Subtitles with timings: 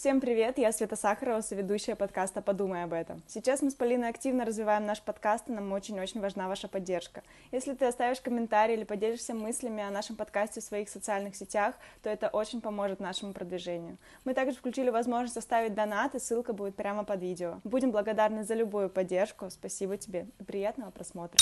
[0.00, 3.22] Всем привет, я Света Сахарова, соведущая подкаста «Подумай об этом».
[3.26, 7.22] Сейчас мы с Полиной активно развиваем наш подкаст, и нам очень-очень важна ваша поддержка.
[7.52, 12.08] Если ты оставишь комментарий или поделишься мыслями о нашем подкасте в своих социальных сетях, то
[12.08, 13.98] это очень поможет нашему продвижению.
[14.24, 17.60] Мы также включили возможность оставить донат, и ссылка будет прямо под видео.
[17.64, 19.50] Будем благодарны за любую поддержку.
[19.50, 21.38] Спасибо тебе и приятного просмотра.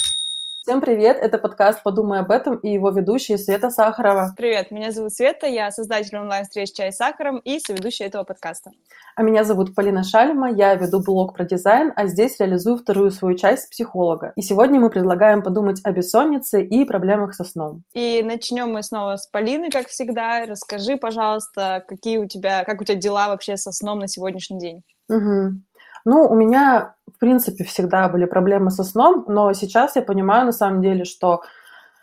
[0.61, 4.35] Всем привет, это подкаст «Подумай об этом» и его ведущая Света Сахарова.
[4.37, 8.73] Привет, меня зовут Света, я создатель онлайн-встреч «Чай с сахаром» и соведущая этого подкаста.
[9.15, 13.37] А меня зовут Полина Шальма, я веду блог про дизайн, а здесь реализую вторую свою
[13.37, 14.33] часть психолога.
[14.35, 17.85] И сегодня мы предлагаем подумать о бессоннице и проблемах со сном.
[17.95, 20.45] И начнем мы снова с Полины, как всегда.
[20.45, 24.83] Расскажи, пожалуйста, какие у тебя, как у тебя дела вообще со сном на сегодняшний день?
[25.09, 25.63] Угу.
[26.05, 30.53] Ну, у меня, в принципе, всегда были проблемы со сном, но сейчас я понимаю, на
[30.53, 31.43] самом деле, что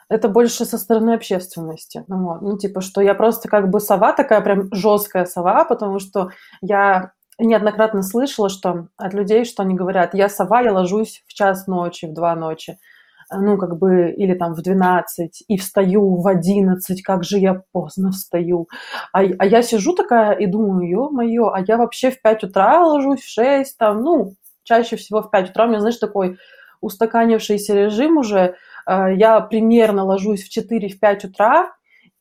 [0.10, 2.04] это больше со стороны общественности.
[2.10, 2.42] Ну, вот.
[2.42, 6.30] ну, типа, что я просто как бы сова, такая прям жесткая сова, потому что
[6.62, 11.68] я неоднократно слышала, что от людей, что они говорят, я сова, я ложусь в час
[11.68, 12.78] ночи, в два ночи
[13.32, 18.12] ну, как бы, или там в 12, и встаю в 11, как же я поздно
[18.12, 18.68] встаю.
[19.14, 23.22] А, а я сижу такая и думаю, ё-моё, а я вообще в 5 утра ложусь,
[23.22, 24.36] в 6, там, ну,
[24.66, 25.66] чаще всего в 5 утра.
[25.66, 26.38] У меня, знаешь, такой
[26.82, 28.56] устаканившийся режим уже.
[28.86, 31.72] А, я примерно ложусь в 4, в 5 утра,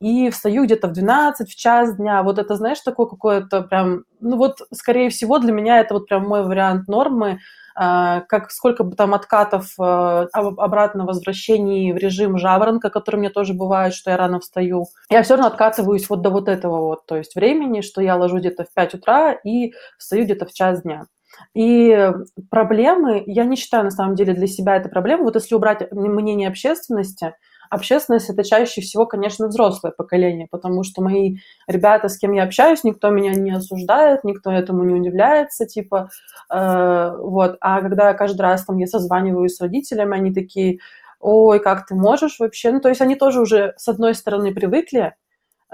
[0.00, 2.22] и встаю где-то в 12, в час дня.
[2.22, 4.05] Вот это, знаешь, такое какое-то прям...
[4.20, 7.39] Ну вот, скорее всего, для меня это вот прям мой вариант нормы,
[7.77, 13.55] а, как сколько бы там откатов а, обратно возвращений в режим жаворонка, который мне тоже
[13.55, 14.87] бывает, что я рано встаю.
[15.11, 18.39] Я все равно откатываюсь вот до вот этого вот, то есть времени, что я ложу
[18.39, 21.06] где-то в 5 утра и встаю где-то в час дня.
[21.54, 22.12] И
[22.50, 25.24] проблемы, я не считаю на самом деле для себя это проблема.
[25.24, 27.34] Вот если убрать мнение общественности,
[27.70, 32.84] общественность это чаще всего, конечно, взрослое поколение, потому что мои ребята, с кем я общаюсь,
[32.84, 36.10] никто меня не осуждает, никто этому не удивляется, типа,
[36.50, 37.56] э, вот.
[37.60, 40.78] А когда каждый раз там я созваниваюсь с родителями, они такие,
[41.20, 42.70] ой, как ты можешь вообще?
[42.72, 45.14] Ну, то есть они тоже уже, с одной стороны, привыкли,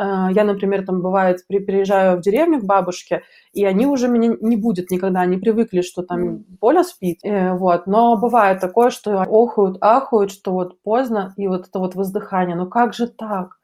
[0.03, 3.23] я, например, там бывает, переезжаю в деревню к бабушке,
[3.53, 7.87] и они уже меня не будет никогда, они привыкли, что там Поля спит, э, вот.
[7.87, 12.67] Но бывает такое, что охуют, ахуют, что вот поздно, и вот это вот воздыхание, ну
[12.67, 13.59] как же так?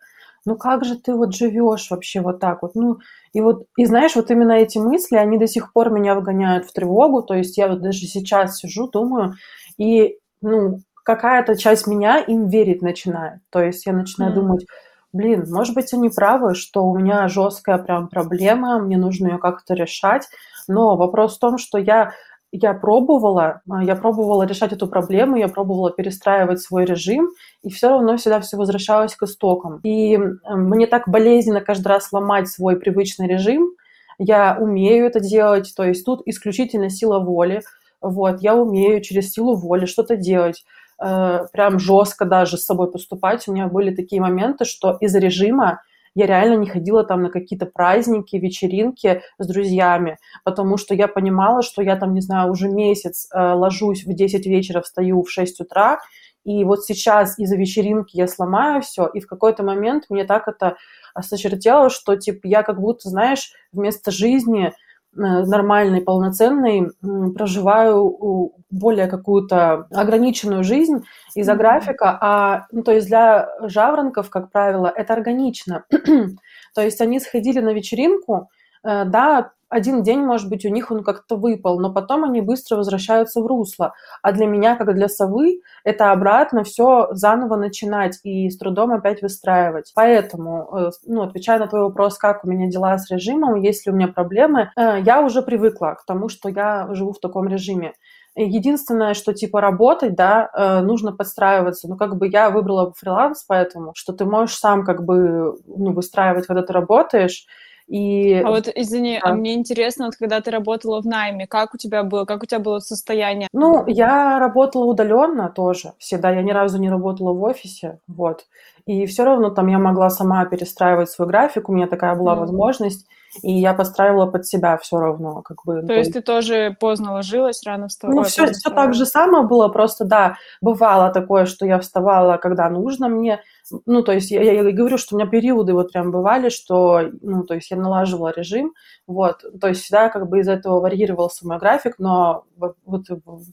[0.45, 2.75] Ну как же ты вот живешь вообще вот так вот?
[2.75, 2.99] Ну
[3.33, 6.73] и вот, и знаешь, вот именно эти мысли, они до сих пор меня вгоняют в
[6.73, 9.35] тревогу, то есть я вот даже сейчас сижу, думаю,
[9.79, 13.41] и, ну, какая-то часть меня им верить начинает.
[13.51, 14.35] То есть я начинаю mm.
[14.35, 14.67] думать,
[15.13, 19.75] блин, может быть, они правы, что у меня жесткая прям проблема, мне нужно ее как-то
[19.75, 20.29] решать,
[20.69, 22.13] но вопрос в том, что я
[22.53, 27.29] я пробовала, а, я пробовала решать эту проблему, я пробовала перестраивать свой режим,
[27.63, 29.81] и все равно всегда все возвращалось к истокам.
[29.83, 30.17] И
[30.49, 33.73] мне так болезненно каждый раз ломать свой привычный режим,
[34.19, 37.63] я умею это делать, то есть тут исключительно сила воли,
[38.01, 40.65] вот, я умею через силу воли что-то делать.
[41.03, 43.47] Э, прям жестко даже с собой поступать.
[43.49, 45.83] У меня были такие моменты, что из режима
[46.15, 51.63] я реально не ходила там на какие-то праздники, вечеринки с друзьями, потому что я понимала,
[51.63, 55.61] что я там, не знаю, уже месяц э, ложусь в 10 вечера, встаю в 6
[55.61, 55.99] утра,
[56.45, 60.77] и вот сейчас из-за вечеринки я сломаю все, и в какой-то момент мне так это
[61.21, 64.73] сочертело, что, типа, я как будто, знаешь, вместо жизни
[65.19, 66.91] Э, нормальной, полноценной,
[67.35, 71.05] проживаю более какую-то ограниченную жизнь
[71.35, 71.57] из-за mm-hmm.
[71.57, 75.85] графика, а, ну, то есть для жаворонков, как правило, это органично.
[76.75, 78.51] то есть они сходили на вечеринку,
[78.87, 83.41] да, один день, может быть, у них он как-то выпал, но потом они быстро возвращаются
[83.41, 83.95] в русло.
[84.23, 89.23] А для меня, как для совы, это обратно все заново начинать и с трудом опять
[89.23, 89.93] выстраивать.
[89.95, 93.93] Поэтому, э, ну, отвечая на твой вопрос, как у меня дела с режимом, есть ли
[93.93, 97.95] у меня проблемы, э, я уже привыкла к тому, что я живу в таком режиме.
[98.37, 101.89] Единственное, что типа работать, да, э, нужно подстраиваться.
[101.89, 106.47] Ну, как бы я выбрала фриланс, поэтому, что ты можешь сам как бы ну, выстраивать,
[106.47, 107.47] когда ты работаешь,
[107.87, 108.35] и...
[108.35, 109.33] А вот, извини, а да.
[109.33, 112.47] а мне интересно, вот когда ты работала в найме, как у тебя было, как у
[112.47, 113.49] тебя было состояние?
[113.53, 118.47] Ну, я работала удаленно тоже всегда, я ни разу не работала в офисе, вот.
[118.87, 122.39] И все равно там я могла сама перестраивать свой график, у меня такая была mm.
[122.39, 123.07] возможность
[123.43, 125.81] и я постраивала под себя все равно, как бы.
[125.81, 128.17] То, то есть ты тоже поздно ложилась, рано вставала?
[128.17, 132.69] Ну, все, все так же самое было, просто, да, бывало такое, что я вставала, когда
[132.71, 133.41] нужно мне,
[133.85, 137.45] ну, то есть я, я, говорю, что у меня периоды вот прям бывали, что, ну,
[137.45, 138.73] то есть я налаживала режим,
[139.07, 143.07] вот, то есть всегда как бы из этого варьировался мой график, но вот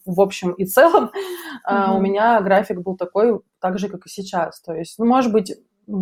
[0.06, 1.12] в общем и целом
[1.68, 1.96] mm-hmm.
[1.96, 5.56] у меня график был такой, так же, как и сейчас, то есть, ну, может быть,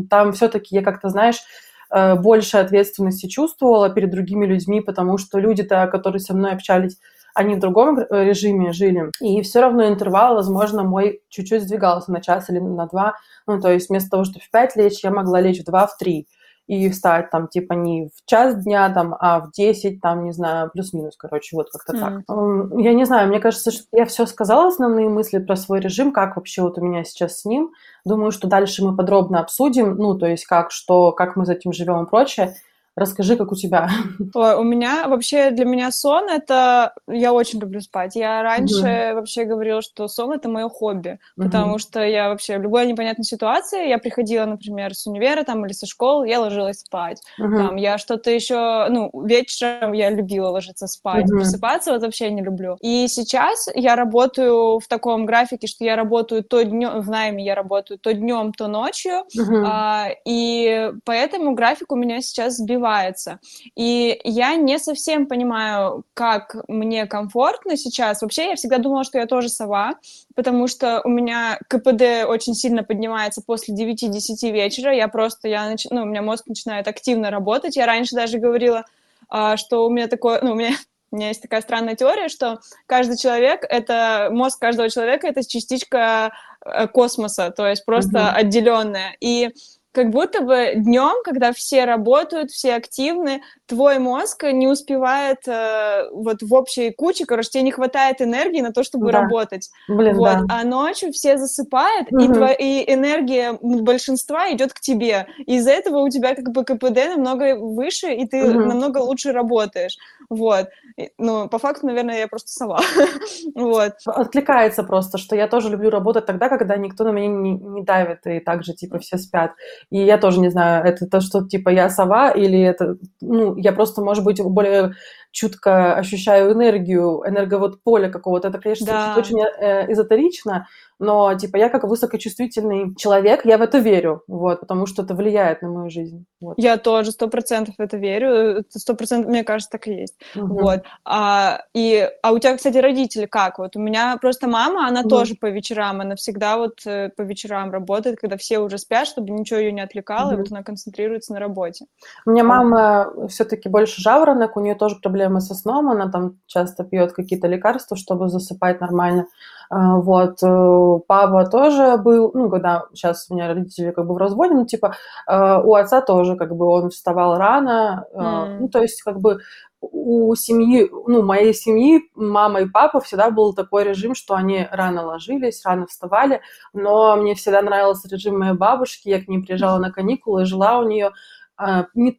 [0.10, 1.44] там все-таки я как-то, знаешь,
[1.92, 6.98] э, больше ответственности чувствовала перед другими людьми, потому что люди-то, которые со мной общались,
[7.36, 12.20] они в другом э, режиме жили, и все равно интервал, возможно, мой чуть-чуть сдвигался на
[12.20, 13.14] час или на два,
[13.46, 15.96] ну, то есть вместо того, чтобы в пять лечь, я могла лечь в два, в
[15.98, 16.28] три,
[16.72, 20.70] и встать там типа не в час дня, там, а в 10, там, не знаю,
[20.72, 22.00] плюс-минус, короче, вот как-то mm.
[22.00, 22.82] так.
[22.82, 26.38] Я не знаю, мне кажется, что я все сказала, основные мысли про свой режим, как
[26.38, 27.72] вообще вот у меня сейчас с ним.
[28.06, 31.74] Думаю, что дальше мы подробно обсудим, ну, то есть как, что, как мы с этим
[31.74, 32.56] живем и прочее.
[32.96, 33.90] Расскажи, как у тебя.
[34.34, 38.16] Ой, у меня вообще для меня сон это я очень люблю спать.
[38.16, 42.58] Я раньше uh вообще говорила, что сон это мое хобби, uh потому что я вообще
[42.58, 46.80] в любой непонятной ситуации я приходила, например, с универа там или со школы, я ложилась
[46.80, 47.22] спать.
[47.40, 52.30] uh Там я что-то еще, ну вечером я любила ложиться спать, uh просыпаться вот вообще
[52.30, 52.76] не люблю.
[52.82, 57.56] И сейчас я работаю в таком графике, что я работаю то днем в найме, я
[57.56, 63.40] работаю то днем, то ночью, uh а, и поэтому график у меня сейчас сбивается развивается.
[63.76, 68.22] И я не совсем понимаю, как мне комфортно сейчас.
[68.22, 69.96] Вообще, я всегда думала, что я тоже сова,
[70.36, 74.94] потому что у меня КПД очень сильно поднимается после 9-10 вечера.
[74.94, 75.86] Я просто, я нач...
[75.90, 77.76] ну, у меня мозг начинает активно работать.
[77.76, 78.86] Я раньше даже говорила,
[79.30, 80.72] а, что у меня такое, ну, у меня
[81.14, 86.32] у меня есть такая странная теория, что каждый человек, это мозг каждого человека, это частичка
[86.66, 88.32] э, космоса, то есть просто mm-hmm.
[88.32, 89.18] отделенная.
[89.20, 89.50] И
[89.92, 96.42] как будто бы днем, когда все работают, все активны, твой мозг не успевает э, вот
[96.42, 99.22] в общей куче, короче, тебе не хватает энергии на то, чтобы да.
[99.22, 99.70] работать.
[99.90, 100.48] Блин, вот.
[100.48, 100.62] да.
[100.62, 102.22] А ночью все засыпают, угу.
[102.22, 105.28] и, тво- и энергия большинства идет к тебе.
[105.46, 108.60] Из-за этого у тебя как бы КПД намного выше, и ты угу.
[108.60, 109.98] намного лучше работаешь.
[110.30, 110.70] Вот.
[111.18, 112.80] Ну, по факту, наверное, я просто сова.
[113.56, 113.94] вот.
[114.06, 118.26] Откликается просто, что я тоже люблю работать тогда, когда никто на меня не, не давит,
[118.26, 119.52] и также, типа, все спят.
[119.90, 123.72] И я тоже не знаю, это то, что, типа, я сова, или это, ну, я
[123.74, 124.94] просто, может быть, более
[125.32, 128.50] чутко ощущаю энергию, энерговод поля какого-то.
[128.50, 129.16] Это, конечно, да.
[129.18, 130.68] очень э, эзотерично,
[131.02, 135.64] но, типа, я как высокочувствительный человек, я в это верю, вот, потому что это влияет
[135.64, 136.26] на мою жизнь.
[136.40, 136.54] Вот.
[136.58, 140.22] Я тоже сто процентов в это верю, сто процентов, мне кажется, так и есть.
[140.36, 140.46] Угу.
[140.46, 140.84] Вот.
[141.04, 143.58] А, и, а у тебя, кстати, родители как?
[143.58, 145.10] Вот у меня просто мама, она угу.
[145.10, 149.32] тоже по вечерам, она всегда вот э, по вечерам работает, когда все уже спят, чтобы
[149.32, 150.36] ничего ее не отвлекало, угу.
[150.36, 151.86] и вот она концентрируется на работе.
[152.28, 156.84] У меня мама все-таки больше жаворонок, у нее тоже проблемы со сном, она там часто
[156.84, 159.26] пьет какие-то лекарства, чтобы засыпать нормально.
[159.70, 164.18] А, вот, э, папа тоже был, ну, когда сейчас у меня родители как бы в
[164.18, 164.96] разводе, ну, типа,
[165.28, 168.58] э, у отца тоже, как бы, он вставал рано, mm.
[168.60, 169.40] ну, то есть, как бы,
[169.82, 175.06] у семьи, ну, моей семьи, мама и папа всегда был такой режим, что они рано
[175.06, 176.42] ложились, рано вставали,
[176.74, 180.88] но мне всегда нравился режим моей бабушки, я к ней приезжала на каникулы, жила у
[180.88, 181.12] нее,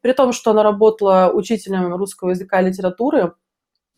[0.03, 3.35] при том, что она работала учителем русского языка и литературы,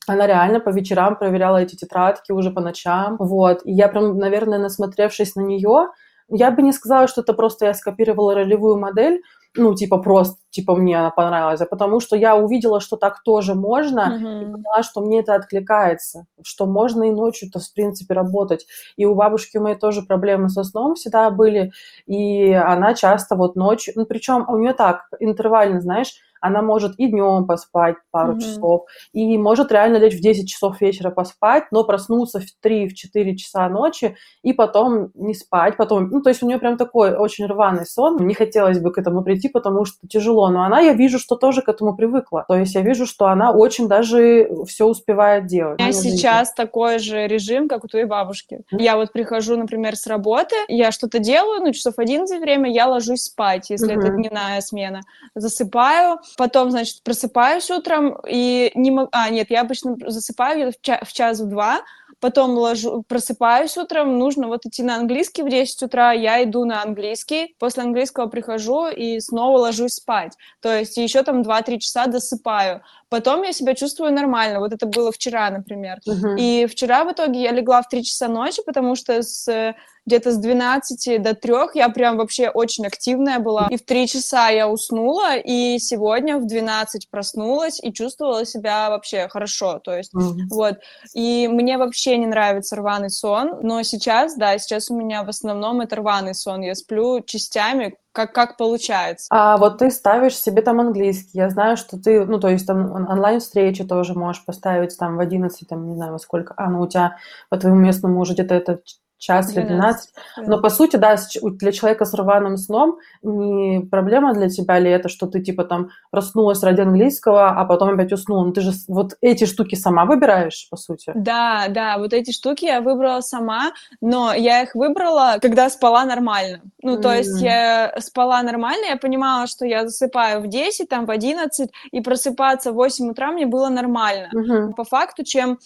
[0.08, 3.62] она реально по вечерам проверяла эти тетрадки уже по ночам, вот.
[3.64, 5.88] И я прям, наверное, насмотревшись на нее,
[6.28, 9.22] я бы не сказала, что это просто я скопировала ролевую модель,
[9.56, 13.54] ну, типа, просто, типа, мне она понравилась, а потому что я увидела, что так тоже
[13.54, 14.42] можно, mm-hmm.
[14.42, 18.66] и поняла, что мне это откликается, что можно и ночью-то, в принципе, работать.
[18.96, 21.70] И у бабушки у моей тоже проблемы со сном всегда были,
[22.06, 27.06] и она часто вот ночью, ну, причем у нее так, интервально, знаешь, она может и
[27.06, 28.40] днем поспать пару mm-hmm.
[28.40, 28.82] часов,
[29.12, 34.16] и может реально лечь в 10 часов вечера поспать, но проснуться в 3-4 часа ночи,
[34.42, 38.26] и потом не спать, потом, ну, то есть у нее прям такой очень рваный сон,
[38.26, 41.62] не хотелось бы к этому прийти, потому что тяжело, но она, я вижу, что тоже
[41.62, 45.80] к этому привыкла, то есть я вижу, что она очень даже все успевает делать.
[45.80, 46.54] У меня сейчас жизни.
[46.56, 48.56] такой же режим, как у твоей бабушки.
[48.56, 48.82] Mm-hmm.
[48.82, 53.22] Я вот прихожу, например, с работы, я что-то делаю, ну, часов 11 время, я ложусь
[53.22, 53.98] спать, если mm-hmm.
[53.98, 55.00] это дневная смена,
[55.34, 59.08] засыпаю, Потом, значит, просыпаюсь утром и не могу...
[59.12, 61.82] А, нет, я обычно засыпаю в, ча- в час, в два,
[62.20, 66.82] потом ложу, просыпаюсь утром, нужно вот идти на английский в 10 утра, я иду на
[66.82, 70.32] английский, после английского прихожу и снова ложусь спать.
[70.60, 72.82] То есть еще там 2-3 часа досыпаю.
[73.08, 74.60] Потом я себя чувствую нормально.
[74.60, 75.98] Вот это было вчера, например.
[76.08, 76.36] Uh-huh.
[76.38, 79.74] И вчера в итоге я легла в 3 часа ночи, потому что с
[80.06, 83.68] где-то с 12 до 3 я прям вообще очень активная была.
[83.70, 89.28] И в 3 часа я уснула, и сегодня в 12 проснулась и чувствовала себя вообще
[89.28, 89.78] хорошо.
[89.78, 90.48] То есть, mm-hmm.
[90.50, 90.78] вот.
[91.14, 95.80] И мне вообще не нравится рваный сон, но сейчас, да, сейчас у меня в основном
[95.80, 96.62] это рваный сон.
[96.62, 99.26] Я сплю частями, как, как получается.
[99.30, 101.38] А вот ты ставишь себе там английский.
[101.38, 105.68] Я знаю, что ты, ну, то есть там онлайн-встречи тоже можешь поставить там в 11,
[105.68, 106.54] там, не знаю, во сколько.
[106.56, 107.16] А, ну, у тебя
[107.48, 108.80] по твоему местному уже где-то это
[109.18, 109.56] час 12.
[109.56, 110.10] или 12.
[110.48, 115.08] Но по сути, да, для человека с рваным сном не проблема для тебя ли это,
[115.08, 118.44] что ты типа там проснулась ради английского, а потом опять уснула.
[118.44, 121.12] Ну ты же вот эти штуки сама выбираешь, по сути.
[121.14, 126.60] Да, да, вот эти штуки я выбрала сама, но я их выбрала, когда спала нормально.
[126.82, 127.00] Ну, mm.
[127.00, 131.70] то есть я спала нормально, я понимала, что я засыпаю в 10, там, в 11,
[131.90, 134.28] и просыпаться в 8 утра мне было нормально.
[134.34, 134.74] Mm-hmm.
[134.74, 135.58] По факту, чем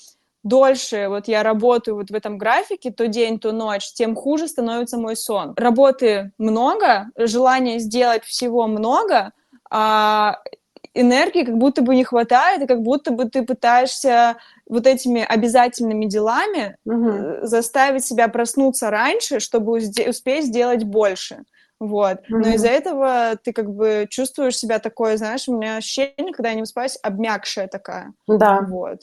[0.48, 4.98] дольше вот я работаю вот в этом графике, то день, то ночь, тем хуже становится
[4.98, 5.54] мой сон.
[5.56, 9.32] Работы много, желания сделать всего много,
[9.70, 10.38] а
[10.94, 14.36] энергии как будто бы не хватает, и как будто бы ты пытаешься
[14.68, 17.46] вот этими обязательными делами угу.
[17.46, 21.44] заставить себя проснуться раньше, чтобы успеть сделать больше.
[21.80, 22.18] Вот.
[22.18, 22.24] Mm-hmm.
[22.30, 26.56] Но из-за этого ты как бы чувствуешь себя такое, знаешь, у меня ощущение, когда я
[26.56, 28.12] не выспаюсь, обмякшая такая.
[28.26, 28.66] Да.
[28.68, 29.02] Вот.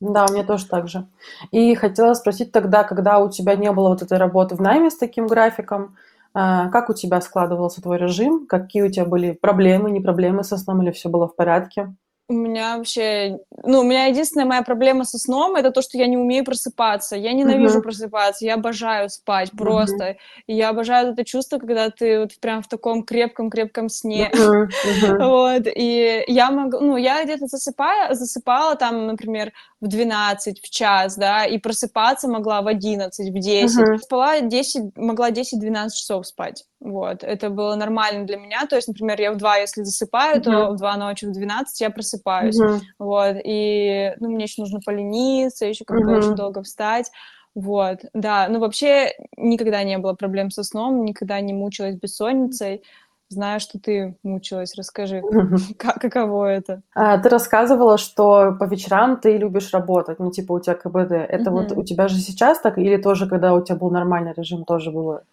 [0.00, 1.06] Да, у меня тоже так же.
[1.50, 4.96] И хотела спросить тогда, когда у тебя не было вот этой работы в найме с
[4.96, 5.96] таким графиком,
[6.34, 8.46] а, как у тебя складывался твой режим?
[8.46, 11.94] Какие у тебя были проблемы, не проблемы со сном или все было в порядке?
[12.26, 16.06] У меня вообще, ну, у меня единственная моя проблема со сном это то, что я
[16.06, 17.16] не умею просыпаться.
[17.16, 17.82] Я ненавижу uh-huh.
[17.82, 20.04] просыпаться, я обожаю спать просто.
[20.04, 20.16] Uh-huh.
[20.46, 24.30] И я обожаю это чувство, когда ты вот прям в таком крепком-крепком сне.
[24.32, 24.68] Uh-huh.
[24.84, 25.28] Uh-huh.
[25.28, 25.66] вот.
[25.66, 29.52] И я могу, ну, я где-то засыпаю, засыпала там, например,
[29.84, 33.78] в 12, в час, да, и просыпаться могла в 11, в 10.
[33.78, 33.98] Uh-huh.
[33.98, 36.64] Спала 10, могла 10-12 часов спать.
[36.80, 38.66] Вот, это было нормально для меня.
[38.66, 40.42] То есть, например, я в 2, если засыпаю, uh-huh.
[40.42, 42.58] то в 2 ночи, в 12 я просыпаюсь.
[42.58, 42.80] Uh-huh.
[42.98, 46.18] Вот, и, ну, мне еще нужно полениться, еще как-то uh-huh.
[46.18, 47.10] очень долго встать.
[47.54, 52.82] Вот, да, ну вообще никогда не было проблем со сном, никогда не мучилась бессонницей.
[53.34, 54.74] Знаю, что ты мучилась.
[54.76, 55.22] Расскажи,
[55.78, 56.82] как, каково это?
[56.94, 61.12] А, ты рассказывала, что по вечерам ты любишь работать, ну, типа у тебя КБД.
[61.12, 64.64] Это вот у тебя же сейчас так, или тоже, когда у тебя был нормальный режим,
[64.64, 65.24] тоже было?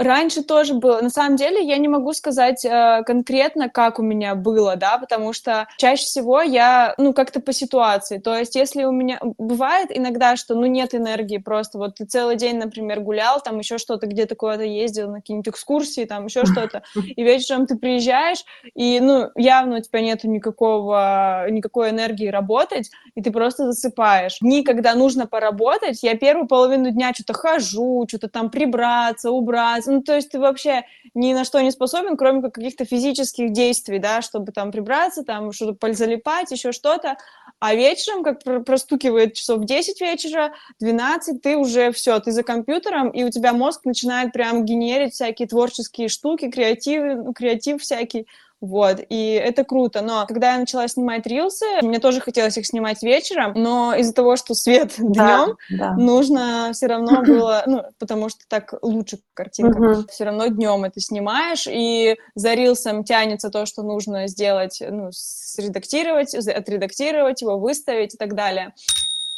[0.00, 1.02] Раньше тоже было.
[1.02, 5.34] На самом деле я не могу сказать э, конкретно, как у меня было, да, потому
[5.34, 8.16] что чаще всего я, ну, как-то по ситуации.
[8.16, 9.20] То есть если у меня...
[9.36, 11.76] Бывает иногда, что, ну, нет энергии просто.
[11.76, 16.06] Вот ты целый день, например, гулял, там еще что-то, где-то куда-то ездил, на какие-нибудь экскурсии,
[16.06, 18.42] там еще что-то, и вечером ты приезжаешь,
[18.74, 24.38] и, ну, явно у тебя нету никакого, никакой энергии работать, и ты просто засыпаешь.
[24.40, 30.02] Дни, когда нужно поработать, я первую половину дня что-то хожу, что-то там прибраться, убраться, ну,
[30.02, 34.22] то есть ты вообще ни на что не способен, кроме как каких-то физических действий, да,
[34.22, 37.16] чтобы там прибраться, там что-то залипать, еще что-то.
[37.58, 43.24] А вечером, как простукивает часов 10 вечера, 12, ты уже все, ты за компьютером, и
[43.24, 48.26] у тебя мозг начинает прям генерить всякие творческие штуки, креатив, ну, креатив всякий.
[48.60, 50.02] Вот, и это круто.
[50.02, 54.36] Но когда я начала снимать рилсы, мне тоже хотелось их снимать вечером, но из-за того,
[54.36, 55.92] что свет днем, да, да.
[55.94, 60.06] нужно все равно было, ну, потому что так лучше картинка, угу.
[60.10, 66.34] все равно днем это снимаешь, и за рилсом тянется то, что нужно сделать, ну, средактировать,
[66.34, 68.74] отредактировать его, выставить и так далее.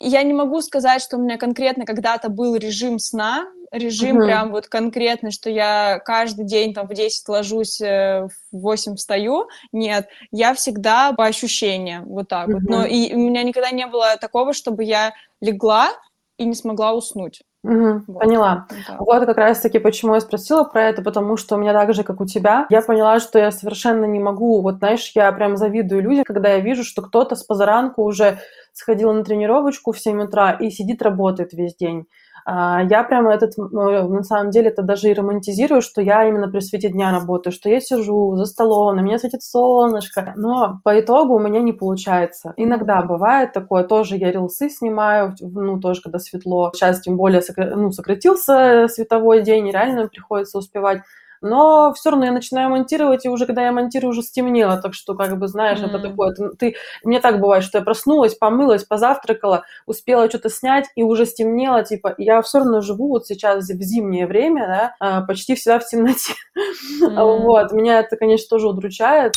[0.00, 4.26] Я не могу сказать, что у меня конкретно когда-то был режим сна, режим угу.
[4.26, 9.48] прям вот конкретный, что я каждый день там в 10 ложусь, э, в 8 встаю.
[9.72, 12.58] Нет, я всегда по ощущениям, вот так угу.
[12.58, 12.62] вот.
[12.68, 15.90] Но и у меня никогда не было такого, чтобы я легла
[16.36, 17.42] и не смогла уснуть.
[17.64, 18.20] Угу, вот.
[18.20, 18.66] Поняла.
[18.88, 18.96] Да.
[18.98, 22.20] Вот как раз-таки почему я спросила про это, потому что у меня так же, как
[22.20, 24.60] у тебя, я поняла, что я совершенно не могу.
[24.62, 28.40] Вот знаешь, я прям завидую людям, когда я вижу, что кто-то с позаранку уже
[28.72, 32.06] сходил на тренировочку в 7 утра и сидит, работает весь день.
[32.44, 36.48] А, я прямо этот, ну, на самом деле, это даже и романтизирую, что я именно
[36.48, 40.98] при свете дня работаю, что я сижу за столом, на меня светит солнышко, но по
[40.98, 42.52] итогу у меня не получается.
[42.56, 46.72] Иногда бывает такое, тоже я рилсы снимаю, ну, тоже когда светло.
[46.74, 51.02] Сейчас тем более ну, сократился световой день, реально приходится успевать
[51.42, 55.14] но все равно я начинаю монтировать, и уже когда я монтирую, уже стемнело, так что,
[55.14, 55.86] как бы, знаешь, mm-hmm.
[55.86, 60.86] это такое, ты, ты, мне так бывает, что я проснулась, помылась, позавтракала, успела что-то снять,
[60.96, 65.22] и уже стемнело, типа, я все равно живу вот сейчас в зимнее время, да, а,
[65.22, 66.34] почти всегда в темноте,
[67.02, 67.38] mm-hmm.
[67.42, 69.34] вот, меня это, конечно, тоже удручает,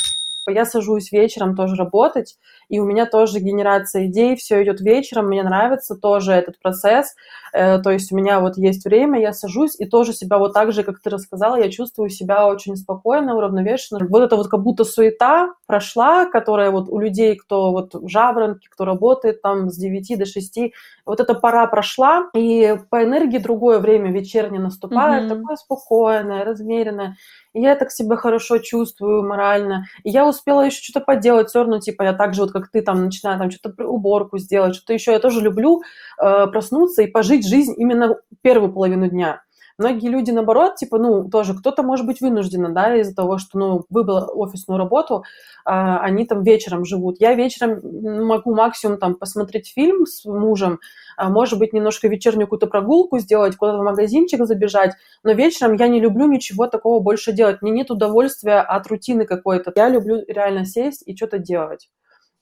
[0.48, 2.38] я сажусь вечером тоже работать,
[2.70, 7.16] и у меня тоже генерация идей, все идет вечером, мне нравится тоже этот процесс,
[7.54, 10.72] э, то есть у меня вот есть время, я сажусь и тоже себя вот так
[10.72, 14.06] же, как ты рассказала, я чувствую себя очень спокойно, уравновешенно.
[14.10, 18.68] Вот это вот как будто суета прошла, которая вот у людей, кто вот в жаворонке,
[18.70, 20.60] кто работает там с 9 до 6,
[21.06, 25.40] вот эта пора прошла, и по энергии другое время вечернее наступает, mm-hmm.
[25.40, 27.18] такое спокойное, размеренное.
[27.54, 29.86] И я так себя хорошо чувствую морально.
[30.04, 32.82] И я успела еще что-то поделать, все равно, типа, я так же вот как ты,
[32.82, 35.12] там, начинаю там что-то уборку сделать, что-то еще.
[35.12, 35.82] Я тоже люблю
[36.18, 39.42] э, проснуться и пожить жизнь именно первую половину дня.
[39.78, 43.86] Многие люди, наоборот, типа, ну, тоже кто-то, может быть, вынужден, да, из-за того, что, ну,
[43.90, 45.24] выбрал офисную работу,
[45.66, 47.18] а, они там вечером живут.
[47.20, 47.82] Я вечером
[48.26, 50.80] могу максимум там посмотреть фильм с мужем,
[51.18, 54.94] а, может быть, немножко вечернюю какую-то прогулку сделать, куда-то в магазинчик забежать,
[55.24, 57.62] но вечером я не люблю ничего такого больше делать.
[57.62, 59.74] Мне нет удовольствия от рутины какой-то.
[59.76, 61.90] Я люблю реально сесть и что-то делать.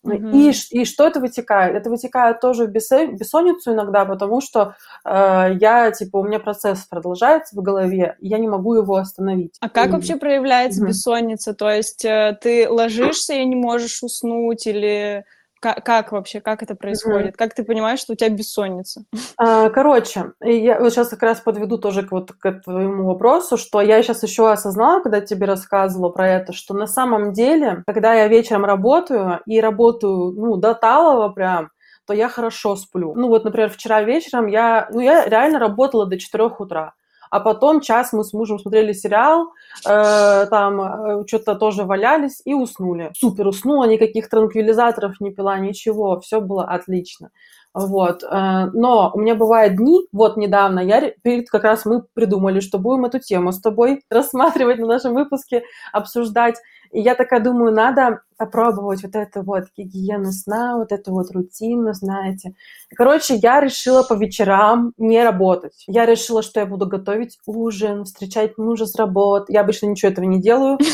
[0.05, 0.31] Mm-hmm.
[0.71, 1.75] И, и что это вытекает?
[1.75, 7.55] Это вытекает тоже в бессонницу иногда, потому что э, я, типа, у меня процесс продолжается
[7.55, 9.55] в голове, и я не могу его остановить.
[9.61, 9.91] А как mm-hmm.
[9.91, 10.87] вообще проявляется mm-hmm.
[10.87, 11.53] бессонница?
[11.53, 15.25] То есть э, ты ложишься и не можешь уснуть, или
[15.63, 17.35] как, как вообще, как это происходит?
[17.35, 17.37] Mm-hmm.
[17.37, 19.05] Как ты понимаешь, что у тебя бессонница?
[19.37, 23.79] А, короче, я вот сейчас как раз подведу тоже к, вот, к твоему вопросу, что
[23.79, 28.27] я сейчас еще осознала, когда тебе рассказывала про это, что на самом деле, когда я
[28.27, 31.69] вечером работаю и работаю, ну, до талого прям,
[32.05, 33.13] то я хорошо сплю.
[33.15, 36.93] Ну вот, например, вчера вечером я, ну, я реально работала до 4 утра
[37.33, 39.53] а потом час мы с мужем смотрели сериал,
[39.87, 43.09] э, там э, что-то тоже валялись и уснули.
[43.17, 47.31] Супер, уснула, никаких транквилизаторов не пила, ничего, все было отлично.
[47.73, 48.21] Вот.
[48.21, 52.77] Э, но у меня бывают дни, вот недавно, я перед как раз мы придумали, что
[52.77, 56.57] будем эту тему с тобой рассматривать на нашем выпуске, обсуждать.
[56.93, 61.93] И я такая думаю, надо попробовать вот эту вот гигиену сна, вот эту вот рутину,
[61.93, 62.53] знаете.
[62.95, 65.83] Короче, я решила по вечерам не работать.
[65.87, 69.53] Я решила, что я буду готовить ужин, встречать мужа с работы.
[69.53, 70.77] Я обычно ничего этого не делаю.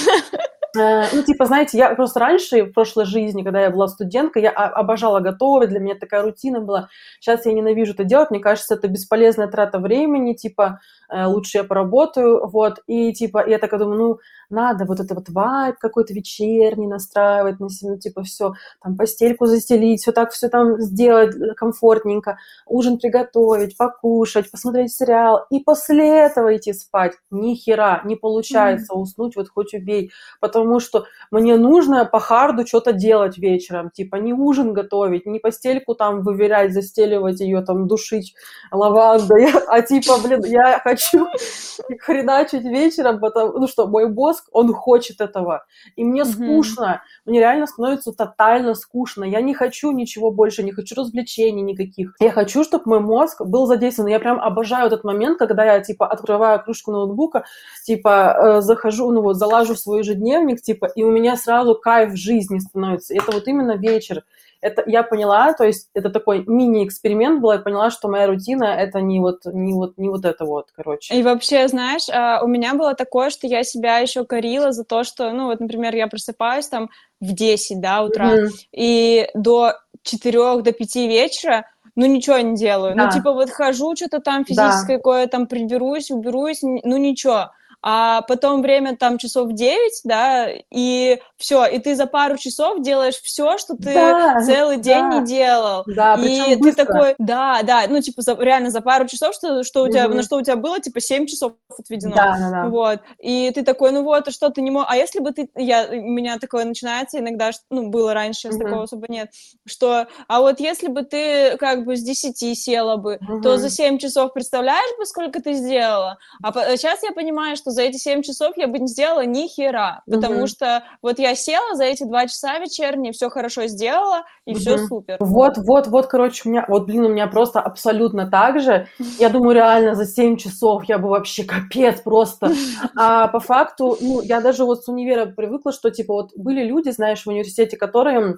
[0.78, 4.52] Э, ну, типа, знаете, я просто раньше, в прошлой жизни, когда я была студенткой, я
[4.52, 6.90] обожала готовить, для меня такая рутина была.
[7.20, 10.80] Сейчас я ненавижу это делать, мне кажется, это бесполезная трата времени, типа,
[11.10, 15.30] э, лучше я поработаю, вот, и, типа, я такая думаю, ну, надо вот это вот
[15.30, 20.50] вайб какой-то вечерний настраивать на себя, ну, типа, все, там, постельку застелить, все так, все
[20.50, 27.14] там сделать комфортненько, ужин приготовить, покушать, посмотреть сериал, и после этого идти спать.
[27.32, 29.00] Ни хера, не получается mm-hmm.
[29.00, 34.34] уснуть, вот хоть убей, потому что мне нужно по харду что-то делать вечером, типа не
[34.34, 38.36] ужин готовить, не постельку там выверять, застеливать ее, там душить
[38.72, 41.28] лавандой, а типа, блин, я хочу
[42.00, 44.08] хреначить вечером, потому ну что мой
[44.40, 49.92] мозг, он хочет этого, и мне скучно, мне реально становится тотально скучно, я не хочу
[49.92, 54.40] ничего больше, не хочу развлечений никаких, я хочу, чтобы мой мозг был задействован, я прям
[54.40, 57.46] обожаю этот момент, когда я, типа, открываю кружку ноутбука,
[57.86, 62.16] типа, э, захожу, ну вот, залажу в свой ежедневник, типа, и у меня сразу кайф
[62.16, 63.16] жизни становится.
[63.16, 64.24] Это вот именно вечер.
[64.62, 69.00] Это я поняла, то есть это такой мини-эксперимент был, я поняла, что моя рутина это
[69.00, 71.16] не вот, не вот, не вот это вот, короче.
[71.16, 75.04] И вообще, знаешь, а, у меня было такое, что я себя еще корила за то,
[75.04, 76.90] что, ну вот, например, я просыпаюсь там
[77.22, 78.50] в 10, да, утра, mm-hmm.
[78.74, 82.92] и до 4, до 5 вечера ну, ничего не делаю.
[82.92, 83.06] Ну, да.
[83.08, 85.04] Ну, типа, вот хожу, что-то там физическое да.
[85.04, 91.66] кое там приберусь, уберусь, ну, ничего а потом время там часов 9, да, и все,
[91.66, 95.20] и ты за пару часов делаешь все, что ты да, целый день да.
[95.20, 95.84] не делал.
[95.88, 99.84] Да, и ты такой, да, да, ну, типа, за, реально за пару часов, что, что
[99.84, 100.14] у тебя, mm-hmm.
[100.14, 102.16] на что у тебя было, типа, 7 часов отведено.
[102.16, 102.66] Да, да, да.
[102.68, 105.50] Вот, и ты такой, ну вот, а что ты не мог, а если бы ты,
[105.56, 108.64] я, у меня такое начинается иногда, ну, было раньше, сейчас mm-hmm.
[108.64, 109.32] такого особо нет,
[109.66, 113.42] что, а вот если бы ты как бы с 10 села бы, mm-hmm.
[113.42, 116.18] то за 7 часов представляешь бы, сколько ты сделала?
[116.44, 119.48] А сейчас я понимаю, что что за эти 7 часов я бы не сделала ни
[119.48, 120.48] хера, потому mm-hmm.
[120.48, 124.58] что вот я села за эти 2 часа вечерние, все хорошо сделала, и mm-hmm.
[124.58, 125.18] все супер.
[125.20, 128.88] Вот, вот, вот, короче, у меня, вот, блин, у меня просто абсолютно так же.
[129.20, 132.52] Я думаю, реально за 7 часов я бы вообще капец просто.
[132.96, 136.90] А по факту, ну, я даже вот с универа привыкла, что, типа, вот были люди,
[136.90, 138.36] знаешь, в университете, которые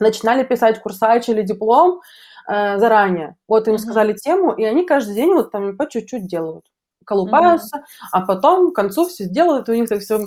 [0.00, 2.00] начинали писать курсач или диплом,
[2.48, 3.36] э, заранее.
[3.48, 3.78] Вот им mm-hmm.
[3.78, 6.64] сказали тему, и они каждый день вот там по чуть-чуть делают
[7.06, 8.08] колупаются, mm-hmm.
[8.12, 10.18] а потом к концу все сделают, у них так все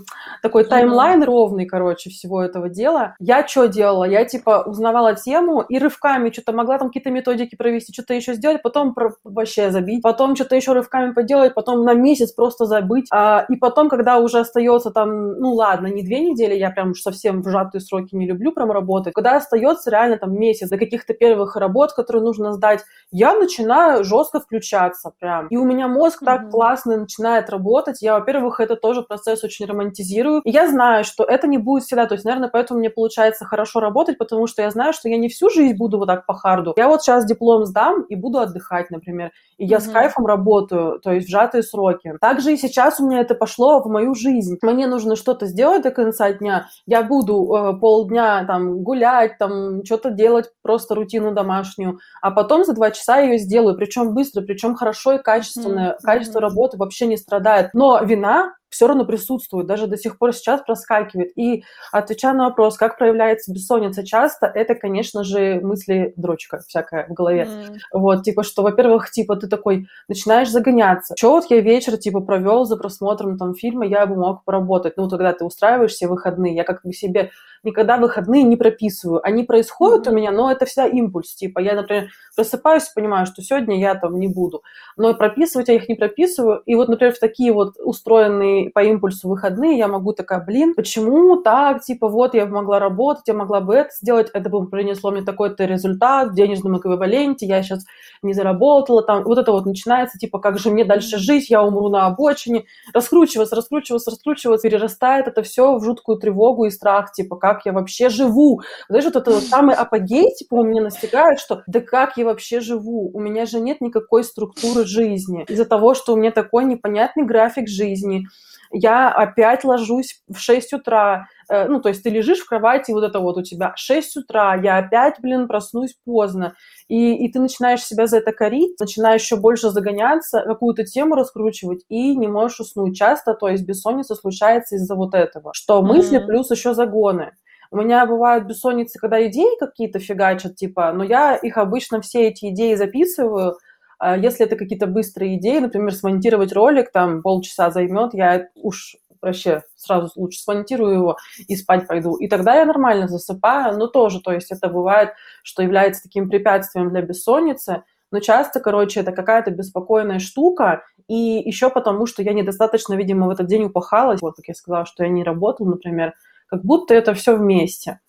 [0.41, 1.25] такой таймлайн mm-hmm.
[1.25, 3.15] ровный, короче, всего этого дела.
[3.19, 4.05] Я что делала?
[4.05, 8.61] Я, типа, узнавала тему и рывками что-то могла там какие-то методики провести, что-то еще сделать,
[8.63, 13.45] потом про- вообще забить, потом что-то еще рывками поделать, потом на месяц просто забыть, а,
[13.49, 17.49] и потом, когда уже остается там, ну ладно, не две недели, я прям совсем в
[17.49, 21.93] сжатые сроки не люблю прям работать, когда остается реально там месяц до каких-то первых работ,
[21.93, 26.25] которые нужно сдать, я начинаю жестко включаться прям, и у меня мозг mm-hmm.
[26.25, 30.41] так классно классно начинает работать, я, во-первых, это тоже процесс очень романтизирую.
[30.43, 32.05] И я знаю, что это не будет всегда.
[32.05, 35.29] То есть, наверное, поэтому мне получается хорошо работать, потому что я знаю, что я не
[35.29, 36.73] всю жизнь буду вот так по харду.
[36.77, 39.31] Я вот сейчас диплом сдам и буду отдыхать, например.
[39.57, 39.81] И я mm-hmm.
[39.81, 42.13] с кайфом работаю, то есть в сжатые сроки.
[42.21, 44.57] Также и сейчас у меня это пошло в мою жизнь.
[44.61, 46.67] Мне нужно что-то сделать до конца дня.
[46.85, 51.99] Я буду э, полдня там гулять, там что-то делать, просто рутину домашнюю.
[52.21, 53.75] А потом за два часа ее сделаю.
[53.75, 55.79] Причем быстро, причем хорошо и качественно.
[55.79, 56.03] Mm-hmm.
[56.03, 57.71] Качество работы вообще не страдает.
[57.73, 61.31] Но вина все равно присутствует, даже до сих пор сейчас проскакивает.
[61.35, 67.13] И отвечая на вопрос, как проявляется бессонница часто, это, конечно же, мысли дрочка всякая в
[67.13, 67.47] голове.
[67.49, 67.75] Mm.
[67.93, 71.15] Вот, типа, что, во-первых, типа, ты такой начинаешь загоняться.
[71.17, 74.93] Что вот я вечер, типа, провел за просмотром там фильма, я бы мог поработать.
[74.97, 76.55] Ну, тогда ты устраиваешь все выходные.
[76.55, 77.31] Я как бы себе
[77.63, 79.25] никогда выходные не прописываю.
[79.25, 80.11] Они происходят mm-hmm.
[80.11, 81.35] у меня, но это всегда импульс.
[81.35, 84.63] Типа, я, например, просыпаюсь и понимаю, что сегодня я там не буду.
[84.95, 86.61] Но прописывать я их не прописываю.
[86.65, 91.41] И вот, например, в такие вот устроенные по импульсу выходные, я могу такая, блин, почему
[91.41, 95.23] так, типа, вот я могла работать, я могла бы это сделать, это бы принесло мне
[95.23, 97.85] такой-то результат в денежном эквиваленте, я сейчас
[98.21, 101.89] не заработала, там, вот это вот начинается, типа, как же мне дальше жить, я умру
[101.89, 107.48] на обочине, раскручиваться, раскручиваться, раскручиваться, перерастает это все в жуткую тревогу и страх, типа, как
[107.65, 108.61] я вообще живу.
[108.87, 112.59] Знаешь, вот это вот самый апогей, типа, у меня настигает, что да как я вообще
[112.59, 113.09] живу?
[113.13, 115.45] У меня же нет никакой структуры жизни.
[115.47, 118.25] Из-за того, что у меня такой непонятный график жизни,
[118.71, 123.03] я опять ложусь в 6 утра, э, ну, то есть ты лежишь в кровати, вот
[123.03, 126.53] это вот у тебя 6 утра, я опять, блин, проснусь поздно,
[126.87, 131.83] и, и ты начинаешь себя за это корить, начинаешь еще больше загоняться, какую-то тему раскручивать,
[131.89, 136.25] и не можешь уснуть часто, то есть бессонница случается из-за вот этого, что мысли mm-hmm.
[136.27, 137.31] плюс еще загоны.
[137.71, 142.49] У меня бывают бессонницы, когда идеи какие-то фигачат, типа, но я их обычно все эти
[142.49, 143.57] идеи записываю,
[144.01, 150.11] если это какие-то быстрые идеи, например, смонтировать ролик, там полчаса займет, я уж вообще сразу
[150.15, 152.15] лучше смонтирую его и спать пойду.
[152.15, 155.11] И тогда я нормально засыпаю, но тоже, то есть это бывает,
[155.43, 161.69] что является таким препятствием для бессонницы, но часто, короче, это какая-то беспокойная штука, и еще
[161.69, 165.09] потому, что я недостаточно, видимо, в этот день упахалась, вот как я сказала, что я
[165.09, 166.13] не работала, например,
[166.47, 167.99] как будто это все вместе.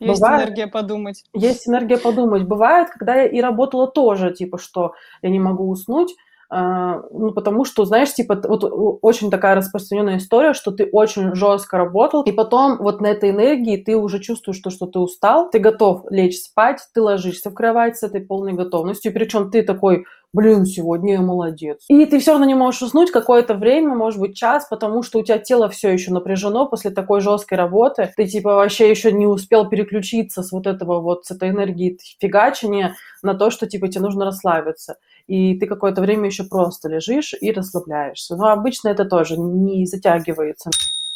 [0.00, 1.24] Есть Бывает, энергия подумать.
[1.32, 2.44] Есть энергия подумать.
[2.44, 6.14] Бывает, когда я и работала тоже, типа, что я не могу уснуть,
[6.50, 8.64] а, ну, потому что, знаешь, типа, вот
[9.02, 13.76] очень такая распространенная история, что ты очень жестко работал, и потом вот на этой энергии
[13.76, 17.96] ты уже чувствуешь, что, что ты устал, ты готов лечь спать, ты ложишься в кровать
[17.96, 20.04] с этой полной готовностью, причем ты такой
[20.34, 21.84] блин, сегодня я молодец.
[21.88, 25.22] И ты все равно не можешь уснуть какое-то время, может быть, час, потому что у
[25.22, 28.12] тебя тело все еще напряжено после такой жесткой работы.
[28.16, 32.96] Ты, типа, вообще еще не успел переключиться с вот этого вот, с этой энергии фигачения
[33.22, 34.96] на то, что, типа, тебе нужно расслабиться.
[35.28, 38.36] И ты какое-то время еще просто лежишь и расслабляешься.
[38.36, 40.70] Но обычно это тоже не затягивается.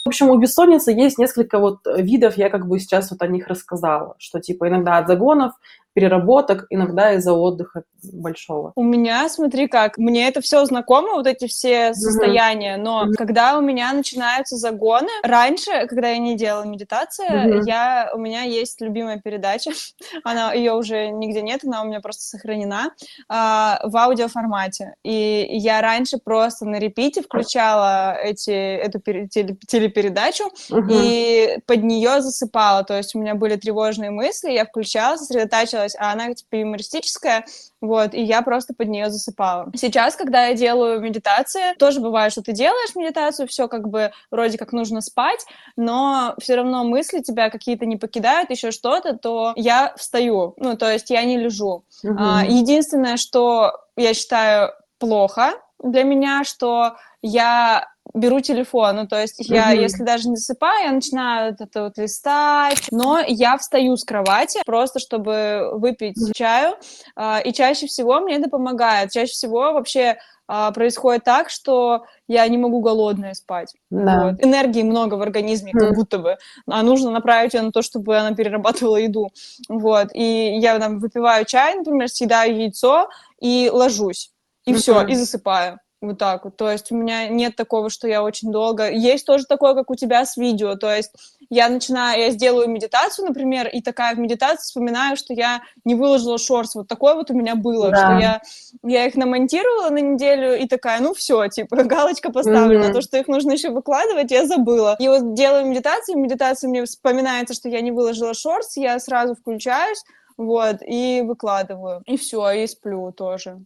[0.04, 3.46] В общем, у бессонницы есть несколько вот видов, я как бы сейчас вот о них
[3.46, 5.52] рассказала, что типа иногда от загонов,
[5.98, 7.82] переработок, иногда из-за отдыха
[8.12, 8.72] большого.
[8.76, 12.82] У меня, смотри как, мне это все знакомо, вот эти все состояния, mm-hmm.
[12.82, 13.14] но mm-hmm.
[13.14, 17.62] когда у меня начинаются загоны, раньше, когда я не делала медитации, mm-hmm.
[17.66, 19.72] я, у меня есть любимая передача,
[20.22, 22.92] она, ее уже нигде нет, она у меня просто сохранена
[23.28, 30.88] а, в аудиоформате, и я раньше просто на репите включала эти, эту телепередачу mm-hmm.
[30.92, 35.96] и под нее засыпала, то есть у меня были тревожные мысли, я включала, сосредотачивалась нравилась,
[35.98, 37.44] а она типа юмористическая,
[37.80, 39.70] вот, и я просто под нее засыпала.
[39.74, 44.58] Сейчас, когда я делаю медитации, тоже бывает, что ты делаешь медитацию, все как бы вроде
[44.58, 45.44] как нужно спать,
[45.76, 50.90] но все равно мысли тебя какие-то не покидают, еще что-то, то я встаю, ну, то
[50.90, 51.84] есть я не лежу.
[52.02, 52.16] Угу.
[52.18, 59.36] А, единственное, что я считаю плохо для меня, что я беру телефон, ну, то есть
[59.48, 59.80] я, mm-hmm.
[59.80, 64.98] если даже не засыпаю, я начинаю это вот листать, но я встаю с кровати просто,
[64.98, 66.32] чтобы выпить mm-hmm.
[66.34, 66.76] чаю,
[67.16, 69.10] а, и чаще всего мне это помогает.
[69.10, 70.18] Чаще всего вообще
[70.50, 73.74] а, происходит так, что я не могу голодная спать.
[73.90, 74.24] Да.
[74.30, 74.44] Вот.
[74.44, 75.94] Энергии много в организме, как mm.
[75.94, 76.36] будто бы.
[76.66, 79.30] А нужно направить ее на то, чтобы она перерабатывала еду.
[79.68, 80.08] Вот.
[80.14, 84.32] И я там выпиваю чай, например, съедаю яйцо и ложусь.
[84.64, 84.76] И mm-hmm.
[84.76, 85.78] все, и засыпаю.
[86.00, 86.56] Вот так вот.
[86.56, 88.88] То есть у меня нет такого, что я очень долго...
[88.88, 90.76] Есть тоже такое, как у тебя с видео.
[90.76, 91.10] То есть
[91.50, 96.38] я начинаю, я сделаю медитацию, например, и такая в медитации вспоминаю, что я не выложила
[96.38, 96.76] шорс.
[96.76, 97.96] Вот такое вот у меня было, да.
[97.96, 98.42] что я,
[98.84, 102.86] я их намонтировала на неделю и такая, ну все, типа, галочка поставлена.
[102.86, 102.92] Mm-hmm.
[102.92, 104.94] То, что их нужно еще выкладывать, я забыла.
[105.00, 109.34] И вот делаю медитацию, в медитации мне вспоминается, что я не выложила шорс, я сразу
[109.34, 110.04] включаюсь,
[110.36, 112.02] вот, и выкладываю.
[112.06, 113.58] И все, и сплю тоже.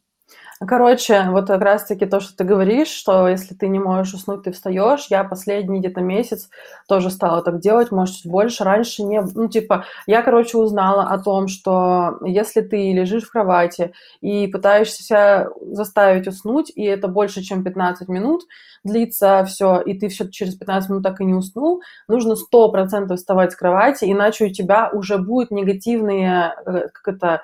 [0.68, 4.52] Короче, вот как раз-таки то, что ты говоришь, что если ты не можешь уснуть, ты
[4.52, 5.06] встаешь.
[5.08, 6.50] Я последний где-то месяц
[6.86, 8.62] тоже стала так делать, может, чуть больше.
[8.62, 9.22] Раньше не...
[9.22, 15.02] Ну, типа, я, короче, узнала о том, что если ты лежишь в кровати и пытаешься
[15.02, 18.42] себя заставить уснуть, и это больше, чем 15 минут,
[18.84, 23.52] длится все, и ты все через 15 минут так и не уснул, нужно 100% вставать
[23.52, 27.42] с кровати, иначе у тебя уже будет негативные, э, как это,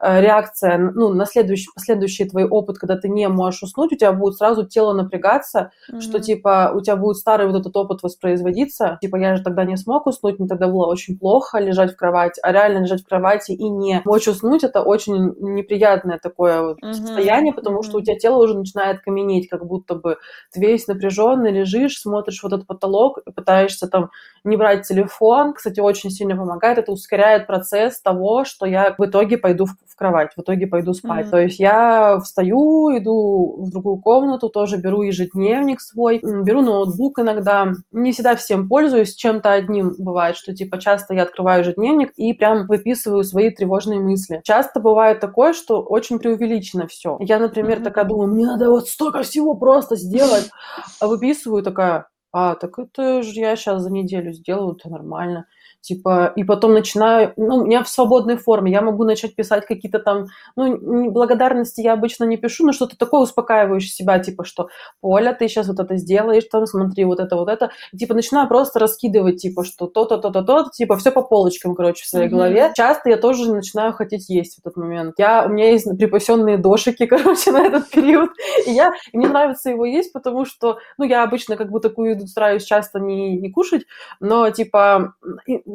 [0.00, 4.12] э, реакция, ну, на следующий, последующий твой опыт, когда ты не можешь уснуть, у тебя
[4.12, 6.00] будет сразу тело напрягаться, mm-hmm.
[6.00, 9.76] что, типа, у тебя будет старый вот этот опыт воспроизводиться, типа, я же тогда не
[9.76, 13.52] смог уснуть, мне тогда было очень плохо лежать в кровати, а реально лежать в кровати
[13.52, 16.92] и не мочь уснуть, это очень неприятное такое вот mm-hmm.
[16.92, 17.84] состояние, потому mm-hmm.
[17.84, 20.18] что у тебя тело уже начинает каменеть, как будто бы
[20.52, 24.10] ты весь напряженный, лежишь, смотришь вот этот потолок, пытаешься там
[24.44, 25.54] не брать телефон.
[25.54, 26.78] Кстати, очень сильно помогает.
[26.78, 31.26] Это ускоряет процесс того, что я в итоге пойду в, кровать, в итоге пойду спать.
[31.26, 31.30] Mm-hmm.
[31.30, 37.72] То есть я встаю, иду в другую комнату, тоже беру ежедневник свой, беру ноутбук иногда.
[37.92, 42.66] Не всегда всем пользуюсь, чем-то одним бывает, что типа часто я открываю ежедневник и прям
[42.66, 44.40] выписываю свои тревожные мысли.
[44.44, 47.16] Часто бывает такое, что очень преувеличено все.
[47.20, 47.84] Я, например, mm-hmm.
[47.84, 50.50] такая думаю, мне надо вот столько всего просто сделать,
[51.00, 55.46] выписываю такая, а, так это же я сейчас за неделю сделаю, это нормально
[55.84, 59.98] типа, и потом начинаю, ну, у меня в свободной форме, я могу начать писать какие-то
[59.98, 64.68] там, ну, благодарности я обычно не пишу, но что-то такое успокаивающее себя, типа, что,
[65.00, 68.48] Поля, ты сейчас вот это сделаешь, там, смотри, вот это, вот это, и, типа, начинаю
[68.48, 72.30] просто раскидывать, типа, что то-то, то-то, то-то, типа, все по полочкам, короче, в своей mm-hmm.
[72.30, 72.72] голове.
[72.74, 75.16] Часто я тоже начинаю хотеть есть в этот момент.
[75.18, 78.30] Я, у меня есть припасенные дошики, короче, на этот период,
[78.66, 82.12] и я, и мне нравится его есть, потому что, ну, я обычно как бы такую
[82.12, 83.82] еду стараюсь часто не, не кушать,
[84.20, 85.14] но, типа,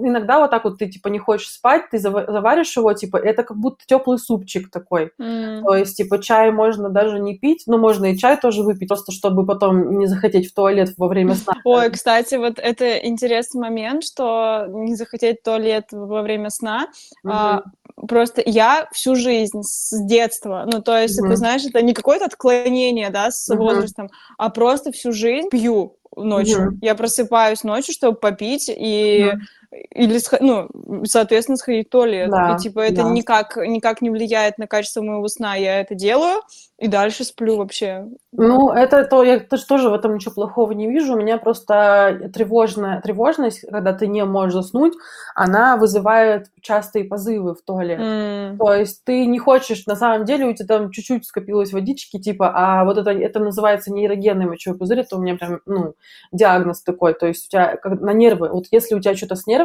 [0.01, 3.57] иногда вот так вот ты, типа, не хочешь спать, ты заваришь его, типа, это как
[3.57, 5.11] будто теплый супчик такой.
[5.19, 5.63] Mm.
[5.63, 9.11] То есть, типа, чай можно даже не пить, но можно и чай тоже выпить, просто
[9.11, 11.53] чтобы потом не захотеть в туалет во время сна.
[11.63, 16.87] Ой, кстати, вот это интересный момент, что не захотеть в туалет во время сна.
[17.25, 17.31] Mm-hmm.
[17.31, 17.63] А,
[18.07, 21.27] просто я всю жизнь с детства, ну, то есть, mm-hmm.
[21.27, 23.57] это, знаешь, это не какое-то отклонение, да, с mm-hmm.
[23.57, 26.71] возрастом, а просто всю жизнь пью ночью.
[26.71, 26.77] Mm-hmm.
[26.81, 30.67] Я просыпаюсь ночью, чтобы попить, и mm-hmm или, ну,
[31.05, 32.29] соответственно, сходить в туалет.
[32.29, 33.09] Да, и, типа, это да.
[33.09, 35.55] никак, никак не влияет на качество моего сна.
[35.55, 36.41] Я это делаю,
[36.79, 38.07] и дальше сплю вообще.
[38.31, 41.13] Ну, это то, я тоже в этом ничего плохого не вижу.
[41.13, 44.93] У меня просто тревожная, тревожность, когда ты не можешь заснуть,
[45.35, 47.99] она вызывает частые позывы в туалет.
[47.99, 48.57] Mm.
[48.57, 52.51] То есть ты не хочешь, на самом деле у тебя там чуть-чуть скопилось водички, типа,
[52.55, 55.95] а вот это, это называется нейрогенный мочевой пузырь, это у меня прям, ну,
[56.31, 57.13] диагноз такой.
[57.13, 59.58] То есть у тебя как, на нервы, вот если у тебя что-то с нервами,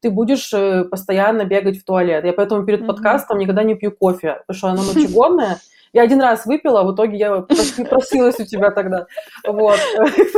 [0.00, 2.24] ты будешь э, постоянно бегать в туалет.
[2.24, 2.86] Я поэтому перед mm-hmm.
[2.86, 5.58] подкастом никогда не пью кофе, потому что оно мочегонное,
[5.92, 9.06] я один раз выпила, в итоге я просилась у тебя тогда.
[9.46, 9.78] Вот.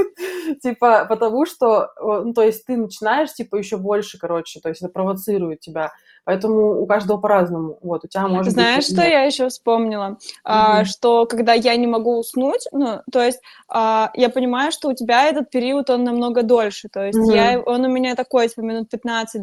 [0.62, 4.92] Типа, потому что, ну, то есть ты начинаешь, типа, еще больше, короче, то есть это
[4.92, 5.92] провоцирует тебя.
[6.24, 7.78] Поэтому у каждого по-разному.
[7.82, 8.96] Вот, у тебя может Знаешь, быть...
[8.96, 10.12] что я еще вспомнила?
[10.12, 10.40] Mm-hmm.
[10.44, 14.94] А, что когда я не могу уснуть, ну, то есть а, я понимаю, что у
[14.94, 16.88] тебя этот период, он намного дольше.
[16.90, 17.34] То есть mm-hmm.
[17.34, 19.34] я, он у меня такой, типа, минут 15-20,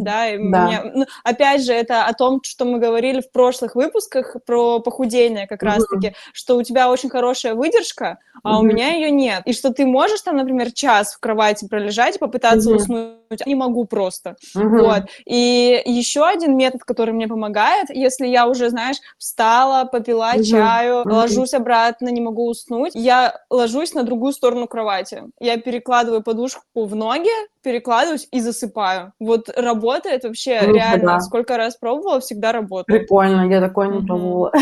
[0.00, 0.66] да, и да.
[0.66, 5.46] Меня, ну, опять же, это о том, что мы говорили в прошлых выпусках про похудение
[5.46, 5.66] как mm-hmm.
[5.66, 8.58] раз-таки, что у тебя очень хорошая выдержка, а mm-hmm.
[8.58, 9.42] у меня ее нет.
[9.44, 12.76] И что ты можешь там, например, час в кровати пролежать и попытаться mm-hmm.
[12.76, 14.36] уснуть, не могу просто.
[14.56, 14.78] Mm-hmm.
[14.80, 15.02] Вот.
[15.24, 20.44] И еще один метод, который мне помогает, если я уже, знаешь, встала, попила mm-hmm.
[20.44, 21.12] чаю, mm-hmm.
[21.12, 25.22] ложусь обратно, не могу уснуть, я ложусь на другую сторону кровати.
[25.40, 27.30] Я перекладываю подушку в ноги,
[27.62, 29.12] перекладываюсь и засыпаю.
[29.20, 31.14] Вот работает вообще ну, реально.
[31.14, 31.20] Да.
[31.20, 33.00] Сколько раз пробовала, всегда работает.
[33.00, 34.52] Прикольно, я такое не пробовала.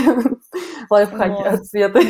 [0.90, 2.00] Лайфхаки от Светы.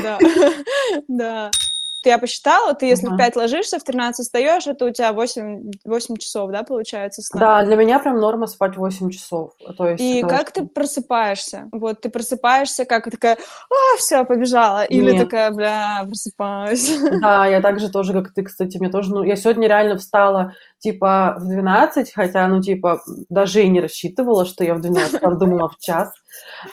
[1.09, 1.51] Да.
[2.05, 3.15] да я посчитала, ты если uh-huh.
[3.15, 7.41] в 5 ложишься, в 13 встаешь, это у тебя 8, 8 часов, да, получается, сна?
[7.41, 9.53] Да, для меня прям норма спать 8 часов.
[9.77, 10.53] То есть, И как очень...
[10.53, 11.69] ты просыпаешься?
[11.73, 14.85] Вот ты просыпаешься, как такая, а, все, побежала.
[14.85, 15.25] Или Нет.
[15.25, 16.99] такая, бля, просыпаюсь.
[17.21, 21.37] Да, я также тоже, как ты, кстати, мне тоже, ну, я сегодня реально встала типа
[21.39, 25.69] в 12, хотя, ну, типа, даже и не рассчитывала, что я в 12, там думала
[25.69, 26.13] в час.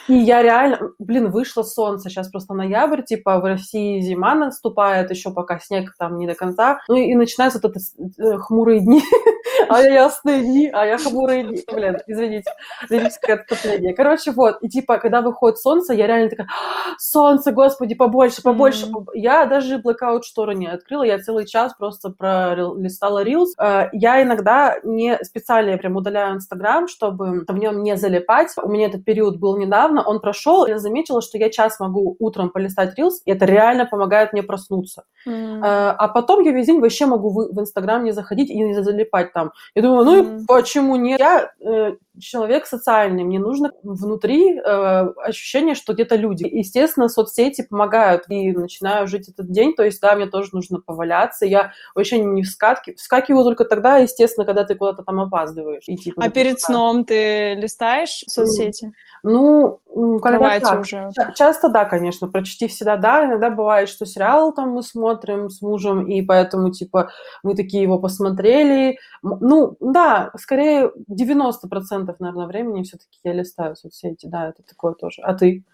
[0.08, 5.30] И я реально, блин, вышло солнце, сейчас просто ноябрь, типа, в России зима наступает, еще
[5.30, 7.86] пока снег там не до конца, ну, и начинаются вот эти
[8.20, 9.02] э, хмурые дни,
[9.68, 12.50] а я ясные дни, а я хмурые дни, блин, извините,
[12.88, 13.94] лирическое отступление.
[13.94, 18.86] Короче, вот, и типа, когда выходит солнце, я реально такая, «А, солнце, господи, побольше, побольше.
[19.14, 24.78] Я даже blackout шторы не открыла, я целый час просто пролистала Reels, э, я иногда
[24.82, 28.52] не специально прям удаляю Инстаграм, чтобы в нем не залипать.
[28.62, 32.50] У меня этот период был недавно, он прошел, я заметила, что я час могу утром
[32.50, 35.04] полистать Reels, и это реально помогает мне проснуться.
[35.26, 35.60] Mm.
[35.62, 39.52] А потом я весь день вообще могу в, Инстаграм не заходить и не залипать там.
[39.74, 40.42] Я думаю, ну mm.
[40.42, 41.20] и почему нет?
[41.20, 46.44] Я э, человек социальный, мне нужно внутри э, ощущение, что где-то люди.
[46.44, 51.46] Естественно, соцсети помогают, и начинаю жить этот день, то есть, да, мне тоже нужно поваляться,
[51.46, 55.84] я вообще не вскакиваю, вскакиваю только тогда, естественно, когда ты куда-то там опаздываешь.
[55.86, 58.92] И, типа, а перед сном ты листаешь соцсети?
[59.22, 59.80] Ну,
[60.22, 60.80] когда так.
[60.80, 61.10] уже.
[61.34, 63.24] Часто да, конечно, почти всегда да.
[63.24, 67.10] Иногда бывает, что сериал там мы смотрим с мужем, и поэтому, типа,
[67.42, 68.98] мы такие его посмотрели.
[69.22, 75.22] Ну, да, скорее 90% наверное, времени все-таки я листаю соцсети, да, это такое тоже.
[75.22, 75.64] А ты?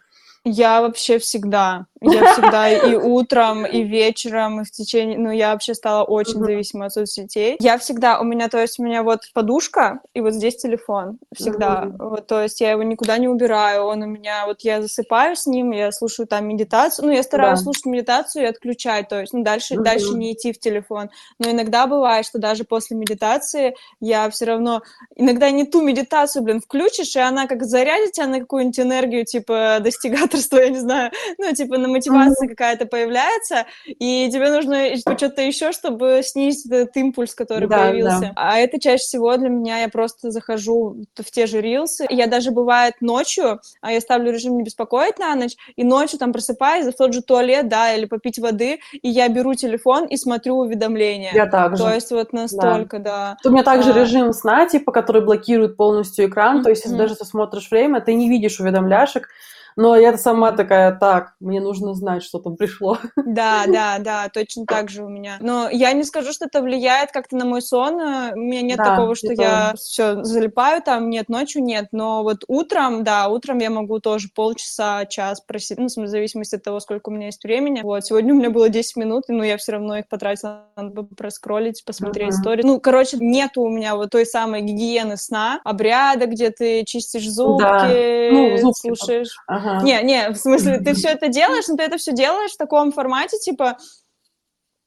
[0.45, 1.87] Я вообще всегда.
[2.01, 5.17] Я всегда и утром, и вечером, и в течение...
[5.17, 6.47] Ну, я вообще стала очень uh-huh.
[6.47, 7.57] зависима от соцсетей.
[7.61, 8.19] Я всегда...
[8.19, 11.19] У меня, то есть, у меня вот подушка, и вот здесь телефон.
[11.33, 11.85] Всегда.
[11.85, 12.09] Uh-huh.
[12.11, 13.85] Вот, то есть, я его никуда не убираю.
[13.85, 14.47] Он у меня...
[14.47, 17.07] Вот я засыпаю с ним, я слушаю там медитацию.
[17.07, 17.65] Ну, я стараюсь да.
[17.65, 19.09] слушать медитацию и отключать.
[19.09, 19.83] То есть, ну, дальше, uh-huh.
[19.83, 21.09] дальше не идти в телефон.
[21.39, 24.83] Но иногда бывает, что даже после медитации я все равно...
[25.15, 29.79] Иногда не ту медитацию, блин, включишь, и она как зарядит тебя на какую-нибудь энергию, типа,
[29.81, 32.51] достигать мотиваторство, я не знаю, ну, типа, на мотивация mm-hmm.
[32.51, 38.21] какая-то появляется, и тебе нужно что-то еще, чтобы снизить этот импульс, который да, появился.
[38.21, 38.33] Да.
[38.37, 42.07] А это чаще всего для меня, я просто захожу в те же рилсы.
[42.11, 46.33] Я даже бывает ночью, а я ставлю режим не беспокоить на ночь, и ночью там
[46.33, 50.57] просыпаюсь в тот же туалет, да, или попить воды, и я беру телефон и смотрю
[50.57, 51.33] уведомления.
[51.35, 51.83] Я также.
[51.83, 53.37] То есть вот настолько, да.
[53.43, 53.51] да.
[53.51, 53.99] У меня также а...
[53.99, 56.63] режим сна, типа, который блокирует полностью экран, mm-hmm.
[56.63, 59.29] то есть если даже ты смотришь время, ты не видишь уведомляшек,
[59.77, 62.99] но я сама такая, так, мне нужно знать, что там пришло.
[63.17, 65.37] Да, да, да, точно так же у меня.
[65.41, 67.95] Но я не скажу, что это влияет как-то на мой сон.
[67.95, 71.89] У меня нет да, такого, что я все залипаю там, нет, ночью нет.
[71.93, 76.63] Но вот утром, да, утром я могу тоже полчаса, час просить, ну, в зависимости от
[76.63, 77.81] того, сколько у меня есть времени.
[77.83, 81.07] Вот, сегодня у меня было 10 минут, но я все равно их потратила, надо бы
[81.07, 82.41] проскролить, посмотреть uh-huh.
[82.41, 82.67] историю.
[82.67, 87.63] Ну, короче, нету у меня вот той самой гигиены сна, обряда, где ты чистишь зубки,
[87.63, 87.89] да.
[88.33, 89.37] ну, зубки слушаешь.
[89.47, 89.62] Ага.
[89.63, 89.83] Ага.
[89.83, 92.93] Не, не, в смысле, ты все это делаешь, но ты это все делаешь в таком
[92.93, 93.79] формате, типа,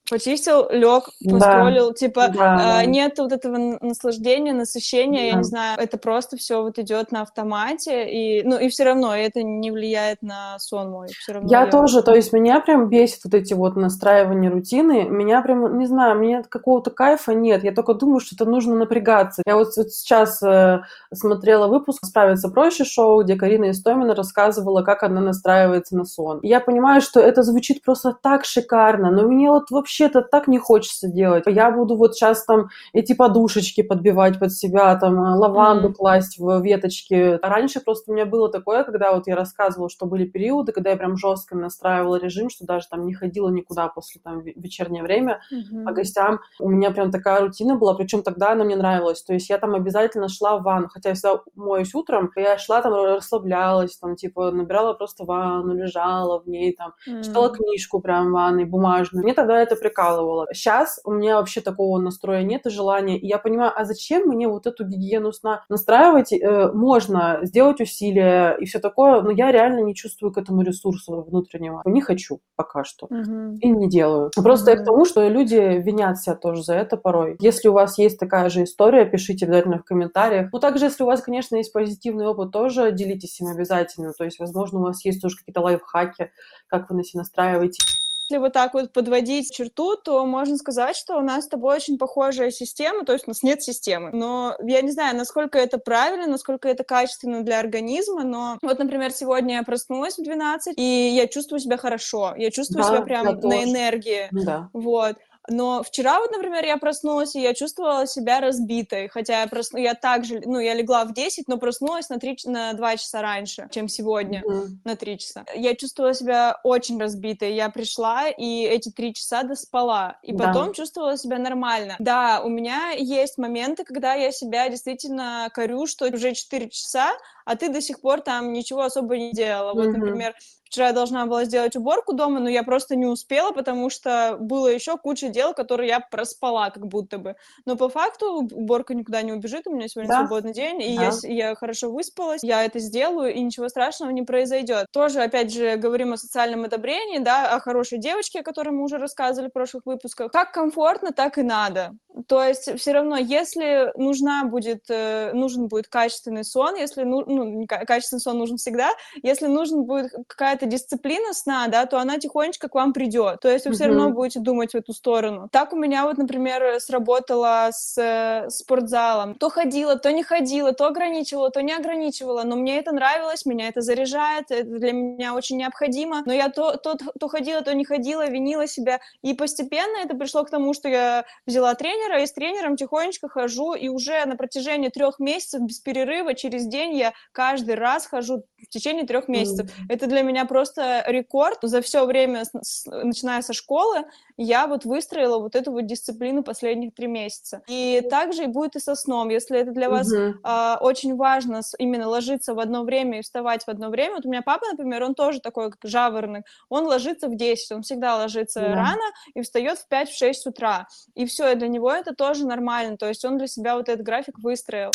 [0.10, 1.94] почистил, лег, поскроллил, да.
[1.94, 5.26] типа да, э, нет вот этого наслаждения, насыщения, да.
[5.26, 9.16] я не знаю, это просто все вот идет на автомате и ну и все равно
[9.16, 11.50] это не влияет на сон мой, все равно.
[11.50, 15.78] Я, я тоже, то есть меня прям бесит вот эти вот настраивания рутины, меня прям
[15.80, 19.42] не знаю, мне какого-то кайфа нет, я только думаю, что это нужно напрягаться.
[19.46, 20.82] Я вот, вот сейчас э,
[21.14, 26.40] смотрела выпуск "Справиться проще" шоу, где Карина Истомина рассказывала, как она настраивается на сон.
[26.44, 30.58] Я понимаю, что это звучит просто так шикарно, но мне вот вообще вообще-то так не
[30.58, 31.44] хочется делать.
[31.48, 35.94] Я буду вот сейчас там эти подушечки подбивать под себя, там э, лаванду mm-hmm.
[35.94, 37.40] класть в веточки.
[37.42, 40.92] А раньше просто у меня было такое, когда вот я рассказывала, что были периоды, когда
[40.92, 45.42] я прям жестко настраивала режим, что даже там не ходила никуда после там вечернее время
[45.52, 45.86] mm-hmm.
[45.86, 46.40] по гостям.
[46.60, 49.24] У меня прям такая рутина была, причем тогда она мне нравилась.
[49.24, 52.82] То есть я там обязательно шла в ванну, хотя я всегда моюсь утром, я шла
[52.82, 57.24] там, расслаблялась, там типа набирала просто ванну, лежала в ней, там mm-hmm.
[57.24, 59.24] читала книжку прям в ванной, бумажную.
[59.24, 60.48] Мне тогда это прикалывало.
[60.52, 63.20] Сейчас у меня вообще такого настроя нет и желания.
[63.20, 66.34] И я понимаю, а зачем мне вот эту гигиену сна настраивать?
[66.34, 71.14] Э, можно сделать усилия и все такое, но я реально не чувствую к этому ресурса
[71.14, 71.84] внутреннего.
[71.86, 73.06] Не хочу пока что.
[73.06, 73.58] Угу.
[73.62, 74.32] И не делаю.
[74.36, 74.78] Просто угу.
[74.78, 77.36] я к тому, что люди винят себя тоже за это порой.
[77.40, 80.50] Если у вас есть такая же история, пишите обязательно в комментариях.
[80.52, 84.14] Ну, также, если у вас, конечно, есть позитивный опыт, тоже делитесь им обязательно.
[84.14, 86.32] То есть, возможно, у вас есть тоже какие-то лайфхаки,
[86.68, 87.84] как вы на себя настраиваете.
[88.28, 92.00] Если вот так вот подводить черту, то можно сказать, что у нас с тобой очень
[92.00, 94.10] похожая система, то есть у нас нет системы.
[94.12, 99.12] Но я не знаю, насколько это правильно, насколько это качественно для организма, но вот, например,
[99.12, 103.26] сегодня я проснулась в 12, и я чувствую себя хорошо, я чувствую да, себя прям
[103.26, 104.28] на энергии.
[104.32, 104.70] Да.
[104.74, 105.18] Вот.
[105.48, 109.80] Но вчера вот, например, я проснулась, и я чувствовала себя разбитой, хотя я просну...
[109.80, 113.68] я также, ну, я легла в 10, но проснулась на, 3, на 2 часа раньше,
[113.72, 114.68] чем сегодня, mm-hmm.
[114.84, 115.46] на 3 часа.
[115.56, 120.48] Я чувствовала себя очень разбитой, я пришла, и эти 3 часа доспала, и да.
[120.48, 121.96] потом чувствовала себя нормально.
[122.00, 127.12] Да, у меня есть моменты, когда я себя действительно корю, что уже 4 часа,
[127.46, 129.74] а ты до сих пор там ничего особо не делала.
[129.74, 129.98] Вот, mm-hmm.
[129.98, 130.36] например,
[130.76, 134.68] вчера я должна была сделать уборку дома, но я просто не успела, потому что было
[134.68, 137.38] еще куча дел, которые я проспала как будто бы.
[137.66, 140.20] Но по факту уборка никуда не убежит, у меня сегодня да.
[140.20, 141.06] свободный день, и да.
[141.06, 144.88] если я хорошо выспалась, я это сделаю, и ничего страшного не произойдет.
[144.92, 148.98] Тоже, опять же, говорим о социальном одобрении, да, о хорошей девочке, о которой мы уже
[148.98, 150.30] рассказывали в прошлых выпусках.
[150.34, 151.96] Как комфортно, так и надо.
[152.28, 157.66] То есть все равно, если нужна будет, э, нужен будет качественный сон, если ну, ну,
[157.68, 158.90] качественный сон нужен всегда,
[159.22, 163.40] если нужен будет какая-то дисциплина сна, да, то она тихонечко к вам придет.
[163.42, 163.76] То есть вы mm-hmm.
[163.76, 165.50] все равно будете думать в эту сторону.
[165.52, 169.36] Так у меня вот, например, сработало с э, спортзалом.
[169.36, 173.68] То ходила, то не ходила, то ограничивала, то не ограничивала, но мне это нравилось, меня
[173.68, 176.24] это заряжает, это для меня очень необходимо.
[176.26, 179.00] Но я то, то, то ходила, то не ходила, винила себя.
[179.22, 183.74] И постепенно это пришло к тому, что я взяла тренера и с тренером тихонечко хожу,
[183.74, 188.70] и уже на протяжении трех месяцев без перерыва через день я каждый раз хожу в
[188.70, 189.68] течение трех месяцев.
[189.68, 189.72] Mm.
[189.90, 191.60] Это для меня просто рекорд.
[191.62, 192.44] За все время,
[192.86, 194.06] начиная со школы,
[194.38, 197.62] я вот выстроила вот эту вот дисциплину последних три месяца.
[197.68, 199.30] И также и будет и со сном.
[199.30, 200.34] Если это для вас mm-hmm.
[200.44, 204.16] э, очень важно именно ложиться в одно время и вставать в одно время.
[204.16, 206.46] Вот у меня папа, например, он тоже такой, как жаворонок.
[206.70, 208.74] Он ложится в 10, он всегда ложится yeah.
[208.74, 210.88] рано и встает в 5-6 утра.
[211.14, 212.98] И все, и для него это тоже нормально.
[212.98, 214.92] То есть он для себя вот этот график выстроил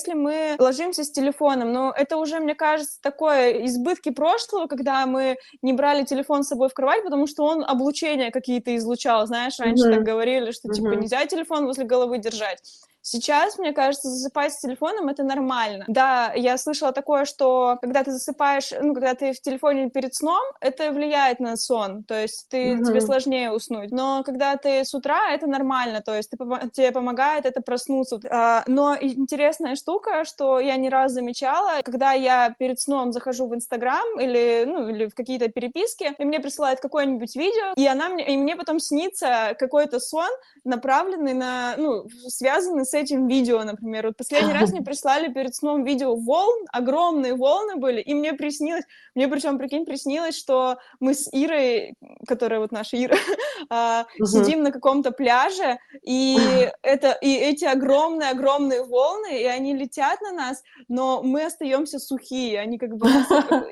[0.00, 5.36] если мы ложимся с телефоном, но это уже, мне кажется, такое избытки прошлого, когда мы
[5.62, 9.88] не брали телефон с собой в кровать, потому что он облучения какие-то излучал, знаешь, раньше
[9.88, 9.94] mm-hmm.
[9.94, 11.00] так говорили, что, типа, mm-hmm.
[11.00, 12.62] нельзя телефон возле головы держать.
[13.10, 15.84] Сейчас, мне кажется, засыпать с телефоном это нормально.
[15.88, 20.40] Да, я слышала такое, что когда ты засыпаешь, ну, когда ты в телефоне перед сном,
[20.60, 22.84] это влияет на сон, то есть ты, mm-hmm.
[22.84, 23.90] тебе сложнее уснуть.
[23.90, 26.36] Но когда ты с утра, это нормально, то есть ты,
[26.72, 28.20] тебе помогает это проснуться.
[28.30, 33.54] А, но интересная штука, что я не раз замечала, когда я перед сном захожу в
[33.56, 38.32] Инстаграм или, ну, или в какие-то переписки, и мне присылают какое-нибудь видео, и она мне,
[38.32, 40.30] и мне потом снится какой-то сон,
[40.62, 44.06] направленный на, ну, связанный с этим видео, например.
[44.06, 48.84] Вот последний раз мне прислали перед сном видео волн, огромные волны были, и мне приснилось,
[49.14, 51.94] мне причем, прикинь, приснилось, что мы с Ирой,
[52.26, 53.16] которая вот наша Ира,
[53.70, 56.36] uh, сидим на каком-то пляже, и
[56.82, 62.78] это, и эти огромные-огромные волны, и они летят на нас, но мы остаемся сухие, они
[62.78, 63.08] как бы...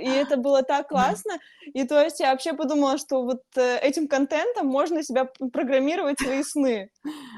[0.01, 1.39] И это было так классно,
[1.74, 6.43] и то есть я вообще подумала, что вот э, этим контентом можно себя программировать свои
[6.43, 6.91] сны.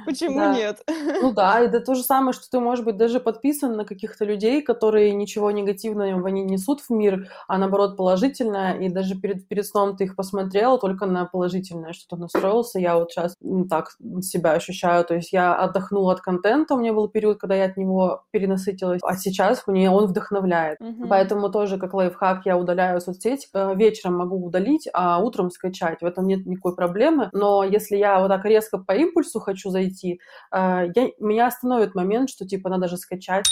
[0.06, 0.54] Почему да.
[0.54, 0.82] нет?
[1.22, 4.62] Ну да, это то же самое, что ты, может быть, даже подписан на каких-то людей,
[4.62, 9.96] которые ничего негативного не несут в мир, а наоборот положительное, и даже перед, перед сном
[9.96, 12.78] ты их посмотрел только на положительное, что-то настроился.
[12.78, 13.36] Я вот сейчас
[13.68, 13.90] так
[14.22, 17.76] себя ощущаю, то есть я отдохнула от контента, у меня был период, когда я от
[17.76, 20.80] него перенасытилась, а сейчас мне он вдохновляет.
[20.80, 21.06] Mm-hmm.
[21.08, 26.00] Поэтому тоже как лайфхак я удаляю соцсеть, э, вечером могу удалить, а утром скачать.
[26.00, 27.30] В этом нет никакой проблемы.
[27.32, 30.20] Но если я вот так резко по импульсу хочу зайти,
[30.52, 33.44] э, я, меня остановит момент, что типа надо же скачать.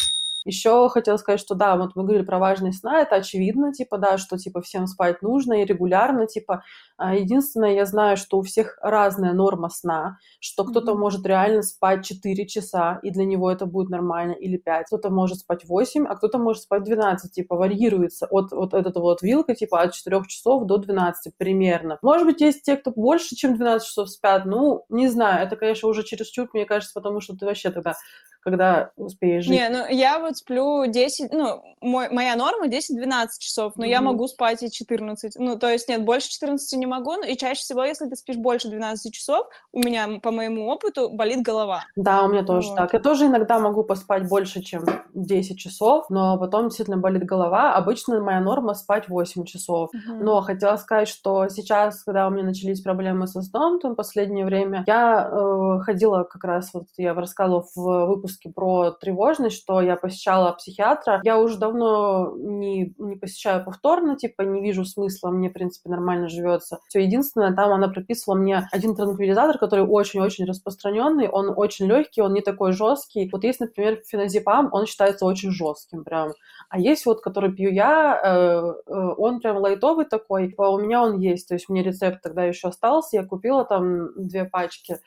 [0.49, 4.16] Еще хотела сказать, что да, вот мы говорили про важность сна, это очевидно, типа, да,
[4.16, 6.62] что, типа, всем спать нужно и регулярно, типа.
[6.96, 10.99] А единственное, я знаю, что у всех разная норма сна, что кто-то mm-hmm.
[10.99, 14.86] может реально спать 4 часа, и для него это будет нормально, или 5.
[14.86, 19.20] Кто-то может спать 8, а кто-то может спать 12, типа, варьируется от, от этого вот
[19.20, 21.99] вилка, типа, от 4 часов до 12 примерно.
[22.01, 25.90] Может быть, есть те, кто больше, чем 12 часов спят, ну, не знаю, это, конечно,
[25.90, 27.96] уже чересчур, мне кажется, потому что ты вообще тогда
[28.51, 29.53] когда успеешь жить?
[29.53, 33.88] Не, ну я вот сплю 10, ну, мой, моя норма 10-12 часов, но mm-hmm.
[33.88, 35.34] я могу спать и 14.
[35.38, 38.68] Ну, то есть нет, больше 14 не могу, и чаще всего, если ты спишь больше
[38.68, 41.84] 12 часов, у меня, по моему опыту, болит голова.
[41.96, 42.76] Да, у меня тоже вот.
[42.76, 42.92] так.
[42.92, 44.84] Я тоже иногда могу поспать больше, чем
[45.14, 47.74] 10 часов, но потом действительно болит голова.
[47.74, 49.90] Обычно моя норма спать 8 часов.
[49.94, 50.22] Mm-hmm.
[50.22, 54.44] Но хотела сказать, что сейчас, когда у меня начались проблемы со сном, то в последнее
[54.44, 59.80] время я э, ходила как раз, вот я рассказывала в выпуске выпуске про тревожность, что
[59.80, 61.20] я посещала психиатра.
[61.24, 66.28] Я уже давно не, не посещаю повторно, типа не вижу смысла, мне, в принципе, нормально
[66.28, 66.78] живется.
[66.89, 72.34] Все единственное, там она прописывала мне один транквилизатор, который очень-очень распространенный, он очень легкий, он
[72.34, 73.28] не такой жесткий.
[73.32, 76.32] Вот есть, например, феназепам, он считается очень жестким прям.
[76.70, 81.18] А есть вот, который пью я, э, э, он прям лайтовый такой, у меня он
[81.18, 84.99] есть, то есть мне рецепт тогда еще остался, я купила там две пачки,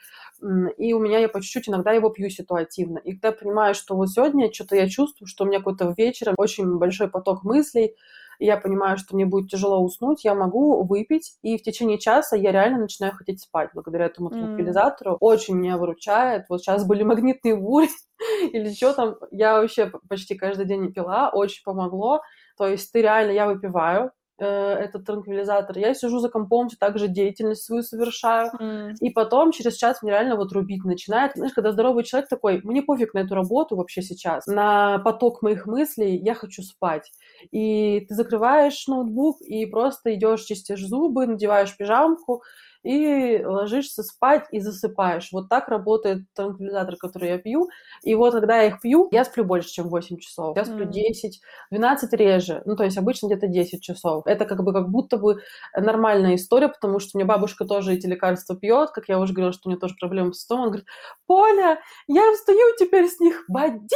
[0.78, 2.98] и у меня я по чуть-чуть иногда его пью ситуативно.
[3.00, 6.36] И когда я понимаю, что вот сегодня что-то я чувствую, что у меня какой-то вечером
[6.38, 7.96] очень большой поток мыслей,
[8.40, 12.36] и я понимаю, что мне будет тяжело уснуть, я могу выпить, и в течение часа
[12.36, 15.12] я реально начинаю хотеть спать благодаря этому транквилизатору.
[15.12, 15.18] Mm.
[15.20, 16.46] Очень меня выручает.
[16.50, 17.90] Вот сейчас были магнитные бури
[18.52, 19.16] или что там.
[19.30, 22.22] Я вообще почти каждый день не пила, очень помогло.
[22.58, 24.12] То есть ты реально, я выпиваю,
[24.42, 28.96] э, этот транквилизатор, я сижу за компом, также деятельность свою совершаю, mm.
[29.00, 31.34] и потом через час мне реально вот рубить начинает.
[31.36, 35.66] Знаешь, когда здоровый человек такой, мне пофиг на эту работу вообще сейчас, на поток моих
[35.66, 37.12] мыслей, я хочу спать.
[37.52, 42.42] И ты закрываешь ноутбук и просто идешь, чистишь зубы, надеваешь пижамку,
[42.84, 45.30] и ложишься спать и засыпаешь.
[45.32, 47.70] Вот так работает транквилизатор, который я пью.
[48.04, 50.58] И вот когда я их пью, я сплю больше, чем 8 часов.
[50.58, 50.92] Я сплю mm.
[50.92, 52.62] 10, 12 реже.
[52.66, 54.26] Ну, то есть обычно где-то 10 часов.
[54.26, 55.42] Это как бы как будто бы
[55.76, 59.54] нормальная история, потому что у меня бабушка тоже эти лекарства пьет, как я уже говорила,
[59.54, 60.64] что у нее тоже проблемы с стомом.
[60.64, 60.88] Он говорит,
[61.28, 63.90] Поля, я встаю теперь с них в 11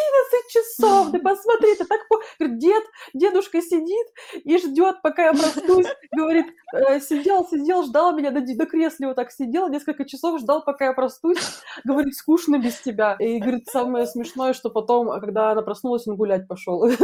[0.49, 1.11] часов.
[1.11, 1.99] Ты посмотри, ты так...
[2.39, 2.83] Говорит, дед,
[3.13, 4.07] дедушка сидит
[4.43, 5.87] и ждет, пока я проснусь.
[6.15, 10.63] Говорит, «Э, сидел, сидел, ждал меня до, до кресле вот так сидел, несколько часов ждал,
[10.63, 11.37] пока я проснусь.
[11.85, 13.15] Говорит, скучно без тебя.
[13.19, 16.85] И говорит, самое смешное, что потом, когда она проснулась, он гулять пошел.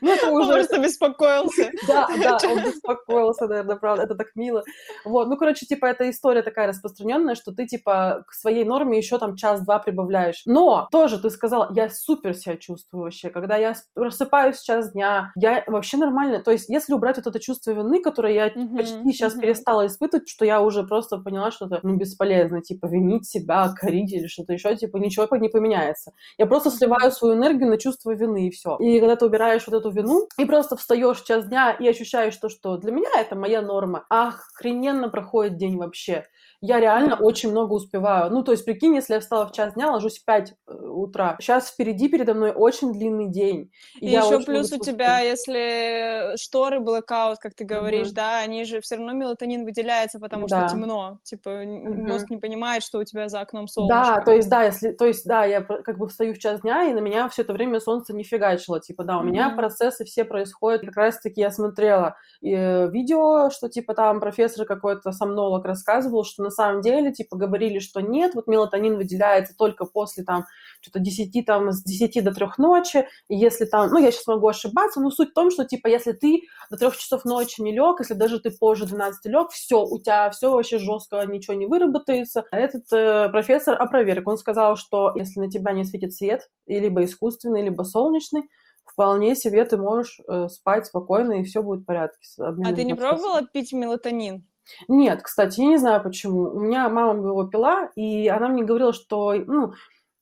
[0.00, 0.48] Ну, это уже...
[0.48, 1.70] Он просто беспокоился.
[1.88, 4.04] Да, да, он беспокоился, наверное, правда.
[4.04, 4.62] Это так мило.
[5.04, 9.18] Вот, ну, короче, типа, эта история такая распространенная, что ты, типа, к своей норме еще
[9.18, 10.42] там час-два прибавляешь.
[10.46, 13.30] Но тоже ты сказала, я супер себя чувствую вообще.
[13.30, 16.42] Когда я просыпаюсь час дня, я вообще нормально.
[16.42, 20.44] То есть, если убрать вот это чувство вины, которое я почти сейчас перестала испытывать, что
[20.44, 24.76] я уже просто поняла, что это ну, бесполезно, типа, винить себя, корить или что-то еще,
[24.76, 26.12] типа, ничего не поменяется.
[26.38, 28.76] Я просто сливаю свою энергию на чувство вины, и все.
[28.76, 32.48] И когда ты убираешь вот эту вину, и просто встаешь час дня и ощущаешь то,
[32.48, 36.24] что для меня это моя норма, охрененно проходит день вообще
[36.60, 38.32] я реально очень много успеваю.
[38.32, 41.36] Ну, то есть, прикинь, если я встала в час дня, ложусь в 5 э, утра.
[41.40, 43.70] Сейчас впереди передо мной очень длинный день.
[44.00, 48.14] И, и еще плюс у тебя, если шторы блэкаут, как ты говоришь, mm-hmm.
[48.14, 50.66] да, они же все равно мелатонин выделяется, потому да.
[50.66, 51.18] что темно.
[51.22, 52.08] Типа, mm-hmm.
[52.08, 53.94] мозг не понимает, что у тебя за окном солнце.
[53.94, 56.84] Да, то есть, да, если, то есть, да, я как бы встаю в час дня,
[56.84, 58.80] и на меня все это время солнце не фигачило.
[58.80, 59.26] Типа, да, у mm-hmm.
[59.26, 60.80] меня процессы все происходят.
[60.80, 66.50] Как раз-таки я смотрела э, видео, что, типа, там профессор какой-то сомнолог рассказывал, что на
[66.50, 70.44] самом деле, типа, говорили, что нет, вот мелатонин выделяется только после, там,
[70.80, 74.48] что-то 10, там, с 10 до 3 ночи, и если там, ну, я сейчас могу
[74.48, 78.00] ошибаться, но суть в том, что, типа, если ты до 3 часов ночи не лег,
[78.00, 82.44] если даже ты позже 12 лег, все, у тебя все вообще жестко, ничего не выработается.
[82.50, 87.62] Этот э, профессор опроверг, он сказал, что если на тебя не светит свет, либо искусственный,
[87.62, 88.48] либо солнечный,
[88.84, 92.18] вполне себе ты можешь э, спать спокойно, и все будет в порядке.
[92.38, 94.44] А ты не пробовала пить мелатонин?
[94.88, 96.50] Нет, кстати, я не знаю почему.
[96.50, 99.72] У меня мама его пила, и она мне говорила, что, ну,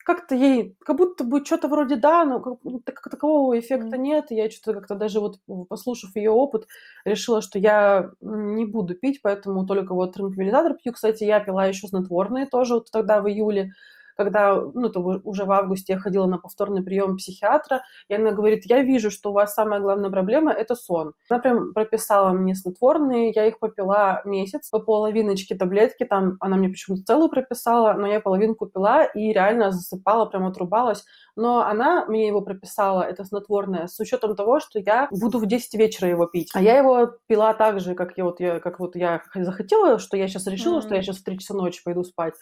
[0.04, 4.30] как-то ей, как будто бы что-то вроде да, но как, ну, как такового эффекта нет.
[4.30, 6.66] И я что-то как-то даже вот послушав ее опыт,
[7.04, 10.92] решила, что я не буду пить, поэтому только вот транквилизатор пью.
[10.92, 13.72] Кстати, я пила еще снотворные тоже вот тогда в июле
[14.16, 18.64] когда, ну, то уже в августе я ходила на повторный прием психиатра, и она говорит,
[18.64, 21.12] я вижу, что у вас самая главная проблема– это сон.
[21.28, 26.68] Она прям прописала мне снотворные, я их попила месяц, по половиночке таблетки, там она мне
[26.68, 31.04] почему-то целую прописала, но я половинку пила и реально засыпала, прям отрубалась.
[31.36, 35.74] Но она мне его прописала, это снотворное, с учетом того, что я буду в 10
[35.74, 36.50] вечера его пить.
[36.54, 40.16] А я его пила так же, как я вот я, как вот я захотела, что
[40.16, 40.82] я сейчас решила, mm-hmm.
[40.82, 42.34] что я сейчас в 3 часа ночи пойду спать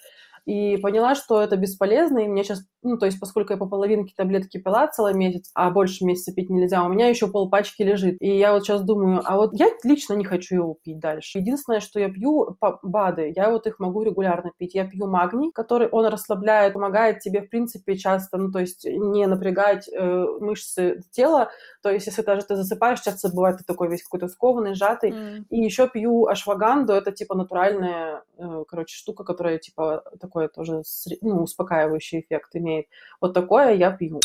[0.46, 4.12] и поняла, что это бесполезно, и мне сейчас, ну, то есть, поскольку я по половинке
[4.16, 8.16] таблетки пила целый месяц, а больше месяца пить нельзя, у меня еще полпачки лежит.
[8.20, 11.38] И я вот сейчас думаю, а вот я лично не хочу его пить дальше.
[11.38, 14.74] Единственное, что я пью, БАДы, я вот их могу регулярно пить.
[14.74, 19.26] Я пью магний, который он расслабляет, помогает тебе, в принципе, часто, ну, то есть, не
[19.26, 21.50] напрягать э, мышцы тела,
[21.82, 25.10] то есть, если даже ты засыпаешь, часто бывает ты такой весь какой-то скованный, сжатый.
[25.10, 25.44] Mm.
[25.50, 30.02] И еще пью ашваганду, это, типа, натуральная, э, короче, штука, которая, типа,
[30.34, 30.82] такое тоже
[31.20, 32.86] ну, успокаивающий эффект имеет.
[33.20, 34.20] Вот такое я пью.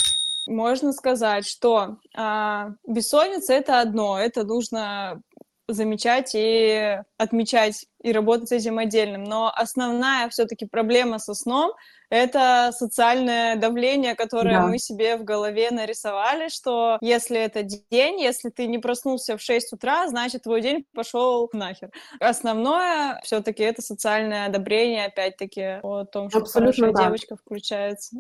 [0.47, 5.22] Можно сказать, что а, бессонница это одно, это нужно
[5.68, 9.24] замечать и отмечать и работать с этим отдельным.
[9.24, 11.74] Но основная все-таки проблема со сном
[12.10, 14.68] это социальное давление, которое да.
[14.68, 19.74] мы себе в голове нарисовали, что если это день, если ты не проснулся в 6
[19.74, 21.91] утра, значит, твой день пошел нахер.
[22.20, 27.04] Основное все-таки это социальное одобрение, опять-таки, о том, что Абсолютно хорошая да.
[27.06, 28.18] девочка включается.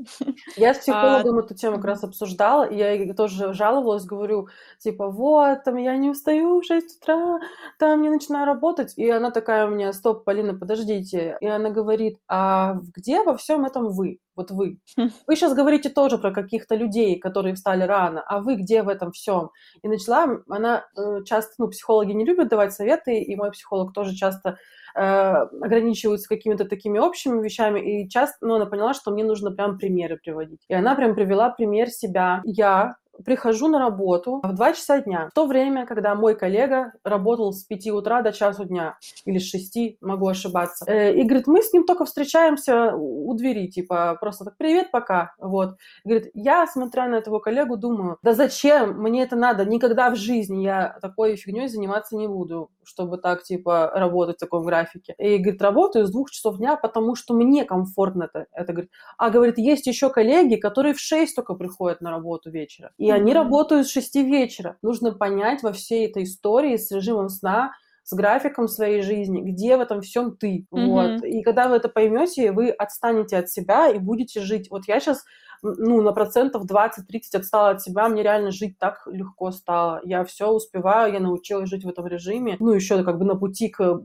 [0.55, 1.41] Я с а, психологом а...
[1.41, 6.09] эту тему как раз обсуждала, и я тоже жаловалась, говорю, типа, вот, там, я не
[6.09, 7.39] устаю в 6 утра,
[7.79, 12.17] там, не начинаю работать, и она такая у меня, стоп, Полина, подождите, и она говорит,
[12.27, 14.19] а где во всем этом вы?
[14.35, 14.79] Вот вы.
[14.97, 15.09] Хм.
[15.27, 19.11] Вы сейчас говорите тоже про каких-то людей, которые встали рано, а вы где в этом
[19.11, 19.51] всем?
[19.81, 24.15] И начала, она э, часто, ну, психологи не любят давать советы, и мой психолог тоже
[24.15, 24.57] часто
[24.95, 29.77] э, ограничиваются какими-то такими общими вещами, и часто, ну, она поняла, что мне нужно прям
[29.77, 30.61] примеры приводить.
[30.67, 32.41] И она прям привела пример себя.
[32.45, 32.95] Я
[33.25, 37.63] прихожу на работу в 2 часа дня, в то время, когда мой коллега работал с
[37.63, 40.85] 5 утра до часу дня, или с 6, могу ошибаться.
[40.87, 45.33] Э, и говорит, мы с ним только встречаемся у двери, типа, просто так, привет, пока,
[45.39, 45.75] вот.
[46.03, 50.15] И говорит, я, смотря на этого коллегу, думаю, да зачем мне это надо, никогда в
[50.15, 55.13] жизни я такой фигней заниматься не буду, чтобы так, типа, работать в таком графике.
[55.17, 58.47] И, говорит, работаю с двух часов дня, потому что мне комфортно это.
[58.51, 62.91] Это, говорит, а, говорит, есть еще коллеги, которые в 6 только приходят на работу вечера.
[62.97, 63.13] И mm-hmm.
[63.13, 64.77] они работают с 6 вечера.
[64.81, 67.71] Нужно понять во всей этой истории с режимом сна,
[68.03, 70.67] с графиком своей жизни, где в этом всем ты.
[70.73, 70.85] Mm-hmm.
[70.87, 71.23] Вот.
[71.23, 74.69] И когда вы это поймете, вы отстанете от себя и будете жить.
[74.69, 75.23] Вот я сейчас
[75.61, 80.01] ну, на процентов 20-30 отстала от себя, мне реально жить так легко стало.
[80.03, 82.55] Я все успеваю, я научилась жить в этом режиме.
[82.59, 84.01] Ну, еще как бы на пути к...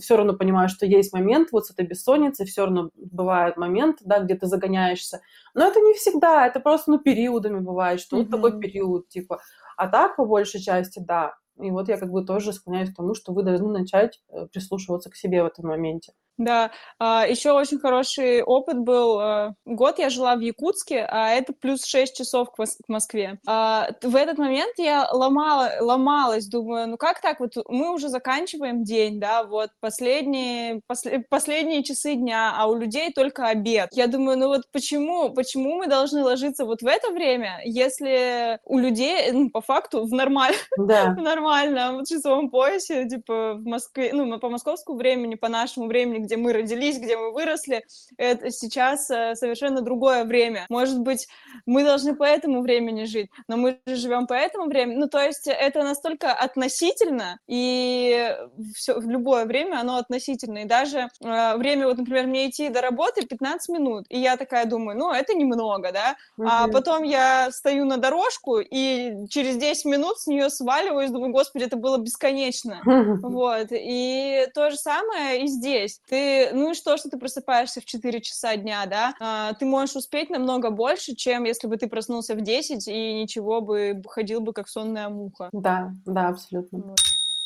[0.00, 4.18] Все равно понимаю, что есть момент вот с этой бессонницей, все равно бывает момент, да,
[4.20, 5.20] где ты загоняешься.
[5.54, 8.22] Но это не всегда, это просто, ну, периодами бывает, что mm-hmm.
[8.22, 9.40] вот такой период, типа.
[9.76, 11.34] А так, по большей части, да.
[11.58, 15.10] И вот я как бы тоже склоняюсь к тому, что вы должны начать э, прислушиваться
[15.10, 16.12] к себе в этом моменте.
[16.38, 19.18] Да, а, еще очень хороший опыт был.
[19.18, 22.58] А, год я жила в Якутске, а это плюс 6 часов к
[22.88, 23.38] Москве.
[23.46, 28.84] А, в этот момент я ломала, ломалась, думаю, ну как так, вот мы уже заканчиваем
[28.84, 33.88] день, да, вот последние, после, последние часы дня, а у людей только обед.
[33.92, 38.78] Я думаю, ну вот почему, почему мы должны ложиться вот в это время, если у
[38.78, 40.54] людей, ну, по факту, в, нормаль...
[40.76, 41.14] да.
[41.18, 46.36] в нормальном часовом поясе, типа в Москве, ну, по московскому времени, по нашему времени, где
[46.36, 47.84] мы родились, где мы выросли,
[48.16, 50.66] это сейчас э, совершенно другое время.
[50.68, 51.26] Может быть,
[51.64, 54.96] мы должны по этому времени жить, но мы же живем по этому времени.
[54.96, 58.36] Ну, то есть это настолько относительно, и
[58.74, 60.58] все, в любое время оно относительно.
[60.58, 64.66] И даже э, время, вот, например, мне идти до работы 15 минут, и я такая
[64.66, 66.16] думаю, ну, это немного, да?
[66.38, 66.48] Mm-hmm.
[66.48, 71.64] А потом я стою на дорожку, и через 10 минут с нее сваливаюсь, думаю, господи,
[71.64, 72.80] это было бесконечно.
[73.36, 73.68] Вот.
[73.70, 76.00] И то же самое и здесь.
[76.08, 79.66] Ты ты, ну и что, что ты просыпаешься в 4 часа дня, да, а, ты
[79.66, 84.40] можешь успеть намного больше, чем если бы ты проснулся в 10 и ничего бы, ходил
[84.40, 85.50] бы как сонная муха.
[85.52, 86.78] Да, да, абсолютно.
[86.78, 86.98] Вот.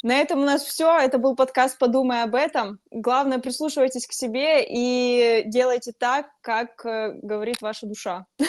[0.03, 0.99] На этом у нас все.
[0.99, 2.81] Это был подкаст «Подумай об этом».
[2.91, 8.27] Главное, прислушивайтесь к себе и делайте так, как э, говорит ваша душа.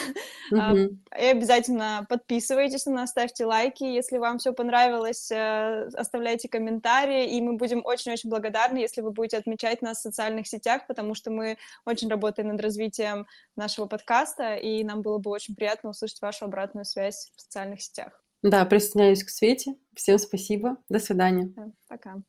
[0.52, 0.88] Mm-hmm.
[1.18, 3.84] И обязательно подписывайтесь на нас, ставьте лайки.
[3.84, 7.36] Если вам все понравилось, э, оставляйте комментарии.
[7.36, 11.30] И мы будем очень-очень благодарны, если вы будете отмечать нас в социальных сетях, потому что
[11.30, 13.26] мы очень работаем над развитием
[13.56, 18.21] нашего подкаста, и нам было бы очень приятно услышать вашу обратную связь в социальных сетях.
[18.42, 19.76] Да, присоединяюсь к Свете.
[19.94, 20.76] Всем спасибо.
[20.88, 21.52] До свидания.
[21.88, 22.22] Пока.